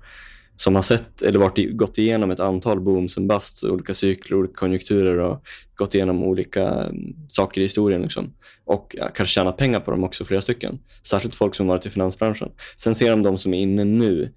Som 0.56 0.74
har 0.74 0.82
sett 0.82 1.22
eller 1.22 1.38
varit, 1.38 1.76
gått 1.76 1.98
igenom 1.98 2.30
ett 2.30 2.40
antal 2.40 2.80
booms 2.80 3.18
and 3.18 3.28
busts, 3.28 3.64
olika 3.64 3.94
cykler, 3.94 4.36
olika 4.36 4.54
konjunkturer 4.54 5.18
och 5.18 5.42
gått 5.74 5.94
igenom 5.94 6.22
olika 6.22 6.68
mm, 6.68 7.16
saker 7.28 7.60
i 7.60 7.64
historien. 7.64 8.02
Liksom. 8.02 8.32
Och 8.64 8.96
ja, 8.98 9.08
kanske 9.14 9.32
tjänat 9.32 9.56
pengar 9.56 9.80
på 9.80 9.90
dem 9.90 10.04
också, 10.04 10.24
flera 10.24 10.40
stycken. 10.40 10.78
Särskilt 11.02 11.34
folk 11.34 11.54
som 11.54 11.66
varit 11.66 11.86
i 11.86 11.90
finansbranschen. 11.90 12.48
Sen 12.76 12.94
ser 12.94 13.10
de 13.10 13.22
de 13.22 13.38
som 13.38 13.54
är 13.54 13.60
inne 13.60 13.84
nu, 13.84 14.32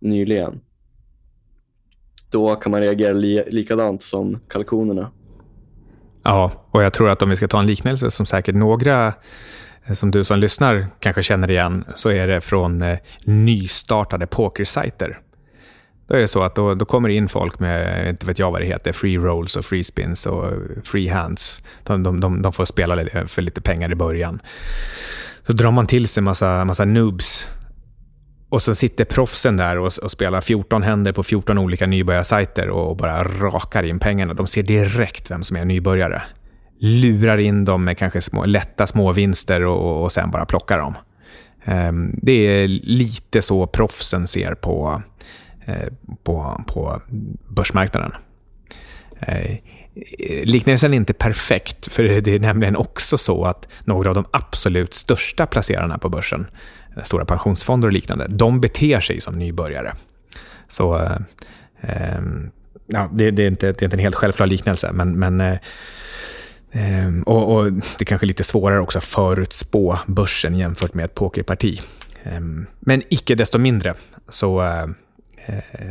nyligen 0.00 0.60
då 2.34 2.54
kan 2.54 2.72
man 2.72 2.80
reagera 2.80 3.12
li 3.12 3.44
likadant 3.46 4.02
som 4.02 4.40
kalkonerna. 4.48 5.10
Ja, 6.22 6.52
och 6.70 6.82
jag 6.82 6.92
tror 6.92 7.10
att 7.10 7.22
om 7.22 7.30
vi 7.30 7.36
ska 7.36 7.48
ta 7.48 7.60
en 7.60 7.66
liknelse 7.66 8.10
som 8.10 8.26
säkert 8.26 8.54
några 8.54 9.14
eh, 9.84 9.92
som 9.92 10.10
du 10.10 10.24
som 10.24 10.38
lyssnar 10.38 10.86
kanske 11.00 11.22
känner 11.22 11.50
igen, 11.50 11.84
så 11.94 12.10
är 12.10 12.28
det 12.28 12.40
från 12.40 12.82
eh, 12.82 12.98
nystartade 13.24 14.26
pokersajter. 14.26 15.20
Då 16.06 16.14
är 16.14 16.18
det 16.18 16.28
så 16.28 16.42
att 16.42 16.54
då, 16.54 16.74
då 16.74 16.84
kommer 16.84 17.08
det 17.08 17.14
in 17.14 17.28
folk 17.28 17.58
med, 17.58 18.08
inte 18.08 18.26
vet 18.26 18.38
jag 18.38 18.50
vad 18.50 18.60
det 18.60 18.66
heter, 18.66 18.92
free 18.92 19.18
rolls 19.18 19.56
och 19.56 19.64
free 19.64 19.84
spins 19.84 20.26
och 20.26 20.52
free 20.84 21.08
hands. 21.08 21.62
De, 21.82 22.02
de, 22.02 22.20
de, 22.20 22.42
de 22.42 22.52
får 22.52 22.64
spela 22.64 23.26
för 23.26 23.42
lite 23.42 23.60
pengar 23.60 23.92
i 23.92 23.94
början. 23.94 24.40
Så 25.46 25.52
drar 25.52 25.70
man 25.70 25.86
till 25.86 26.08
sig 26.08 26.22
massa, 26.22 26.64
massa 26.64 26.84
noobs 26.84 27.48
och 28.54 28.62
så 28.62 28.74
sitter 28.74 29.04
proffsen 29.04 29.56
där 29.56 29.78
och, 29.78 29.92
och, 30.02 30.10
spelar 30.10 30.40
14 30.40 30.82
händer 30.82 31.12
på 31.12 31.22
14 31.22 31.58
olika 31.58 31.86
nybörjarsajter 31.86 32.68
och 32.68 32.96
bara 32.96 33.24
rakar 33.24 33.82
in 33.82 33.98
pengarna. 33.98 34.34
De 34.34 34.46
ser 34.46 34.62
direkt 34.62 35.30
vem 35.30 35.42
som 35.42 35.56
är 35.56 35.64
nybörjare. 35.64 36.22
Lurar 36.80 37.38
in 37.38 37.64
dem 37.64 37.84
med 37.84 37.98
kanske 37.98 38.20
små, 38.20 38.44
lätta 38.44 38.86
små 38.86 39.12
vinster 39.12 39.64
och, 39.64 40.02
och 40.02 40.12
sen 40.12 40.30
bara 40.30 40.46
plockar 40.46 40.78
dem. 40.78 40.94
Um, 41.66 42.18
det 42.22 42.32
är 42.32 42.68
lite 42.68 43.42
så 43.42 43.66
proffsen 43.66 44.26
ser 44.26 44.54
på, 44.54 45.02
Eh, 45.66 45.88
på, 46.22 46.64
på 46.66 47.02
börsmarknaden. 47.48 48.12
Eh, 49.20 49.56
liknelsen 50.44 50.92
är 50.92 50.96
inte 50.96 51.12
perfekt, 51.12 51.92
för 51.92 52.02
det 52.02 52.34
är 52.34 52.38
nämligen 52.38 52.76
också 52.76 53.18
så 53.18 53.44
att 53.44 53.68
några 53.84 54.08
av 54.10 54.14
de 54.14 54.24
absolut 54.30 54.94
största 54.94 55.46
placerarna 55.46 55.98
på 55.98 56.08
börsen 56.08 56.46
stora 57.02 57.24
pensionsfonder 57.24 57.88
och 57.88 57.92
liknande, 57.92 58.26
de 58.28 58.60
beter 58.60 59.00
sig 59.00 59.20
som 59.20 59.38
nybörjare. 59.38 59.94
Så 60.68 60.96
eh, 60.98 61.16
eh 61.82 62.20
ja, 62.86 63.08
det, 63.12 63.30
det, 63.30 63.42
är 63.42 63.48
inte, 63.48 63.66
det 63.66 63.82
är 63.82 63.84
inte 63.84 63.96
en 63.96 64.00
helt 64.00 64.14
självklar 64.14 64.46
liknelse, 64.46 64.92
men, 64.92 65.18
men 65.18 65.40
eh, 65.40 67.20
och, 67.26 67.56
och, 67.56 67.72
det 67.72 68.00
är 68.00 68.04
kanske 68.04 68.24
är 68.24 68.28
lite 68.28 68.44
svårare 68.44 68.80
också 68.80 68.98
att 68.98 69.04
förutspå 69.04 69.98
börsen 70.06 70.56
jämfört 70.56 70.94
med 70.94 71.04
ett 71.04 71.14
pokerparti. 71.14 71.80
Eh, 72.22 72.40
men 72.80 73.02
icke 73.08 73.34
desto 73.34 73.58
mindre 73.58 73.94
så, 74.28 74.62
eh, 74.62 74.86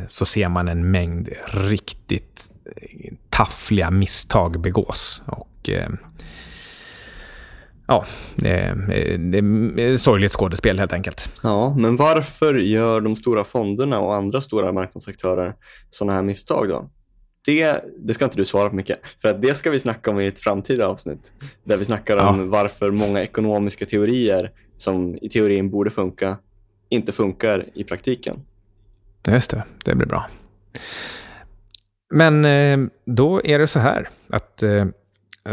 så 0.08 0.26
ser 0.26 0.50
man 0.50 0.68
en 0.68 0.92
mängd 0.92 1.30
riktigt 1.46 2.50
taffliga 3.30 3.92
misstag 3.92 4.62
begås. 4.62 5.24
Och, 5.26 5.70
ja, 7.88 8.06
det 8.36 8.50
är, 8.50 9.18
det 9.18 9.98
sorgligt 9.98 10.32
skådespel 10.32 10.80
helt 10.80 10.94
enkelt. 10.94 11.40
Ja, 11.44 11.76
men 11.78 11.96
varför 11.96 12.54
gör 12.54 13.02
de 13.02 13.16
stora 13.16 13.44
fonderna 13.44 14.00
och 14.00 14.16
andra 14.16 14.42
stora 14.42 14.72
marknadsaktörer 14.72 15.56
sådana 15.90 16.14
här 16.14 16.22
misstag 16.22 16.70
då? 16.70 16.90
Det, 17.46 17.84
det 17.98 18.14
ska 18.14 18.26
inte 18.26 18.38
du 18.38 18.46
svara 18.46 18.70
på 18.70 18.76
mycket, 18.76 19.00
för 19.22 19.30
att 19.30 19.42
det 19.42 19.54
ska 19.54 19.72
vi 19.72 19.80
snacka 19.80 20.12
om 20.12 20.20
i 20.20 20.28
ett 20.28 20.40
framtida 20.40 20.88
avsnitt. 20.88 21.34
Där 21.64 21.78
vi 21.78 21.86
snackar 21.86 22.18
om 22.18 22.40
ja. 22.40 22.46
varför 22.46 22.92
många 22.92 23.22
ekonomiska 23.22 23.86
teorier 23.86 24.52
som 24.78 25.18
i 25.22 25.30
teorin 25.30 25.70
borde 25.70 25.90
funka, 25.90 26.38
inte 26.90 27.12
funkar 27.12 27.66
i 27.74 27.84
praktiken. 27.84 28.36
Just 29.28 29.52
det, 29.52 29.64
det 29.84 29.96
blir 29.96 30.08
bra. 30.08 30.30
Men 32.14 32.46
eh, 32.46 32.78
då 33.06 33.42
är 33.44 33.60
det 33.60 33.68
så 33.68 33.80
här 33.80 34.10
att 34.30 34.64
eh, 34.64 34.86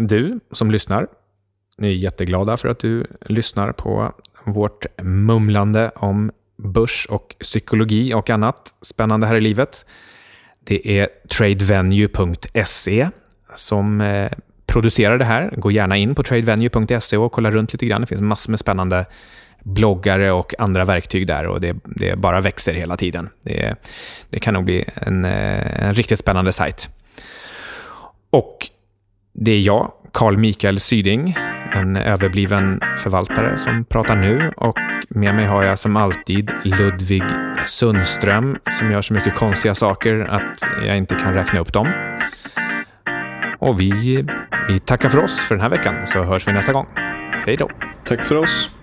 du 0.01 0.41
som 0.53 0.71
lyssnar 0.71 1.07
är 1.79 1.89
jätteglada 1.89 2.57
för 2.57 2.69
att 2.69 2.79
du 2.79 3.07
lyssnar 3.21 3.73
på 3.73 4.13
vårt 4.45 4.87
mumlande 5.03 5.91
om 5.95 6.31
börs 6.57 7.07
och 7.11 7.37
psykologi 7.41 8.15
och 8.15 8.31
annat 8.31 8.75
spännande 8.81 9.27
här 9.27 9.37
i 9.37 9.41
livet. 9.41 9.87
Det 10.65 10.99
är 10.99 11.09
tradevenue.se 11.29 13.09
som 13.55 14.01
eh, 14.01 14.33
producerar 14.67 15.19
det 15.19 15.25
här. 15.25 15.55
Gå 15.57 15.71
gärna 15.71 15.97
in 15.97 16.15
på 16.15 16.23
tradevenue.se 16.23 17.17
och 17.17 17.33
kolla 17.33 17.51
runt 17.51 17.73
lite 17.73 17.87
grann. 17.87 18.01
Det 18.01 18.07
finns 18.07 18.21
massor 18.21 18.51
med 18.51 18.61
spännande 18.61 19.07
bloggare 19.63 20.33
och 20.33 20.55
andra 20.59 20.85
verktyg 20.85 21.27
där 21.27 21.47
och 21.47 21.61
det, 21.61 21.77
det 21.85 22.17
bara 22.17 22.41
växer 22.41 22.73
hela 22.73 22.97
tiden. 22.97 23.29
Det, 23.43 23.75
det 24.31 24.39
kan 24.39 24.55
nog 24.55 24.65
bli 24.65 24.85
en, 24.95 25.25
eh, 25.25 25.85
en 25.85 25.95
riktigt 25.95 26.19
spännande 26.19 26.53
sajt. 26.53 26.89
Och 28.31 28.59
det 29.33 29.51
är 29.51 29.61
jag, 29.61 29.93
Carl 30.13 30.37
Mikael 30.37 30.81
Syding, 30.81 31.37
en 31.73 31.97
överbliven 31.97 32.81
förvaltare 32.99 33.59
som 33.59 33.85
pratar 33.85 34.17
nu 34.17 34.53
och 34.57 34.79
med 35.09 35.35
mig 35.35 35.47
har 35.47 35.63
jag 35.63 35.79
som 35.79 35.97
alltid 35.97 36.53
Ludvig 36.65 37.23
Sundström 37.67 38.59
som 38.71 38.91
gör 38.91 39.03
så 39.03 39.15
mycket 39.15 39.35
konstiga 39.35 39.75
saker 39.75 40.21
att 40.21 40.63
jag 40.87 40.97
inte 40.97 41.15
kan 41.15 41.35
räkna 41.35 41.61
upp 41.61 41.73
dem. 41.73 41.89
Och 43.59 43.81
vi, 43.81 44.25
vi 44.69 44.81
tackar 44.81 45.09
för 45.09 45.19
oss 45.19 45.41
för 45.41 45.55
den 45.55 45.63
här 45.63 45.71
veckan 45.71 46.07
så 46.07 46.23
hörs 46.23 46.49
vi 46.49 46.53
nästa 46.53 46.73
gång. 46.73 46.87
Hej 47.47 47.57
då! 47.57 47.71
Tack 48.05 48.25
för 48.25 48.37
oss! 48.37 48.80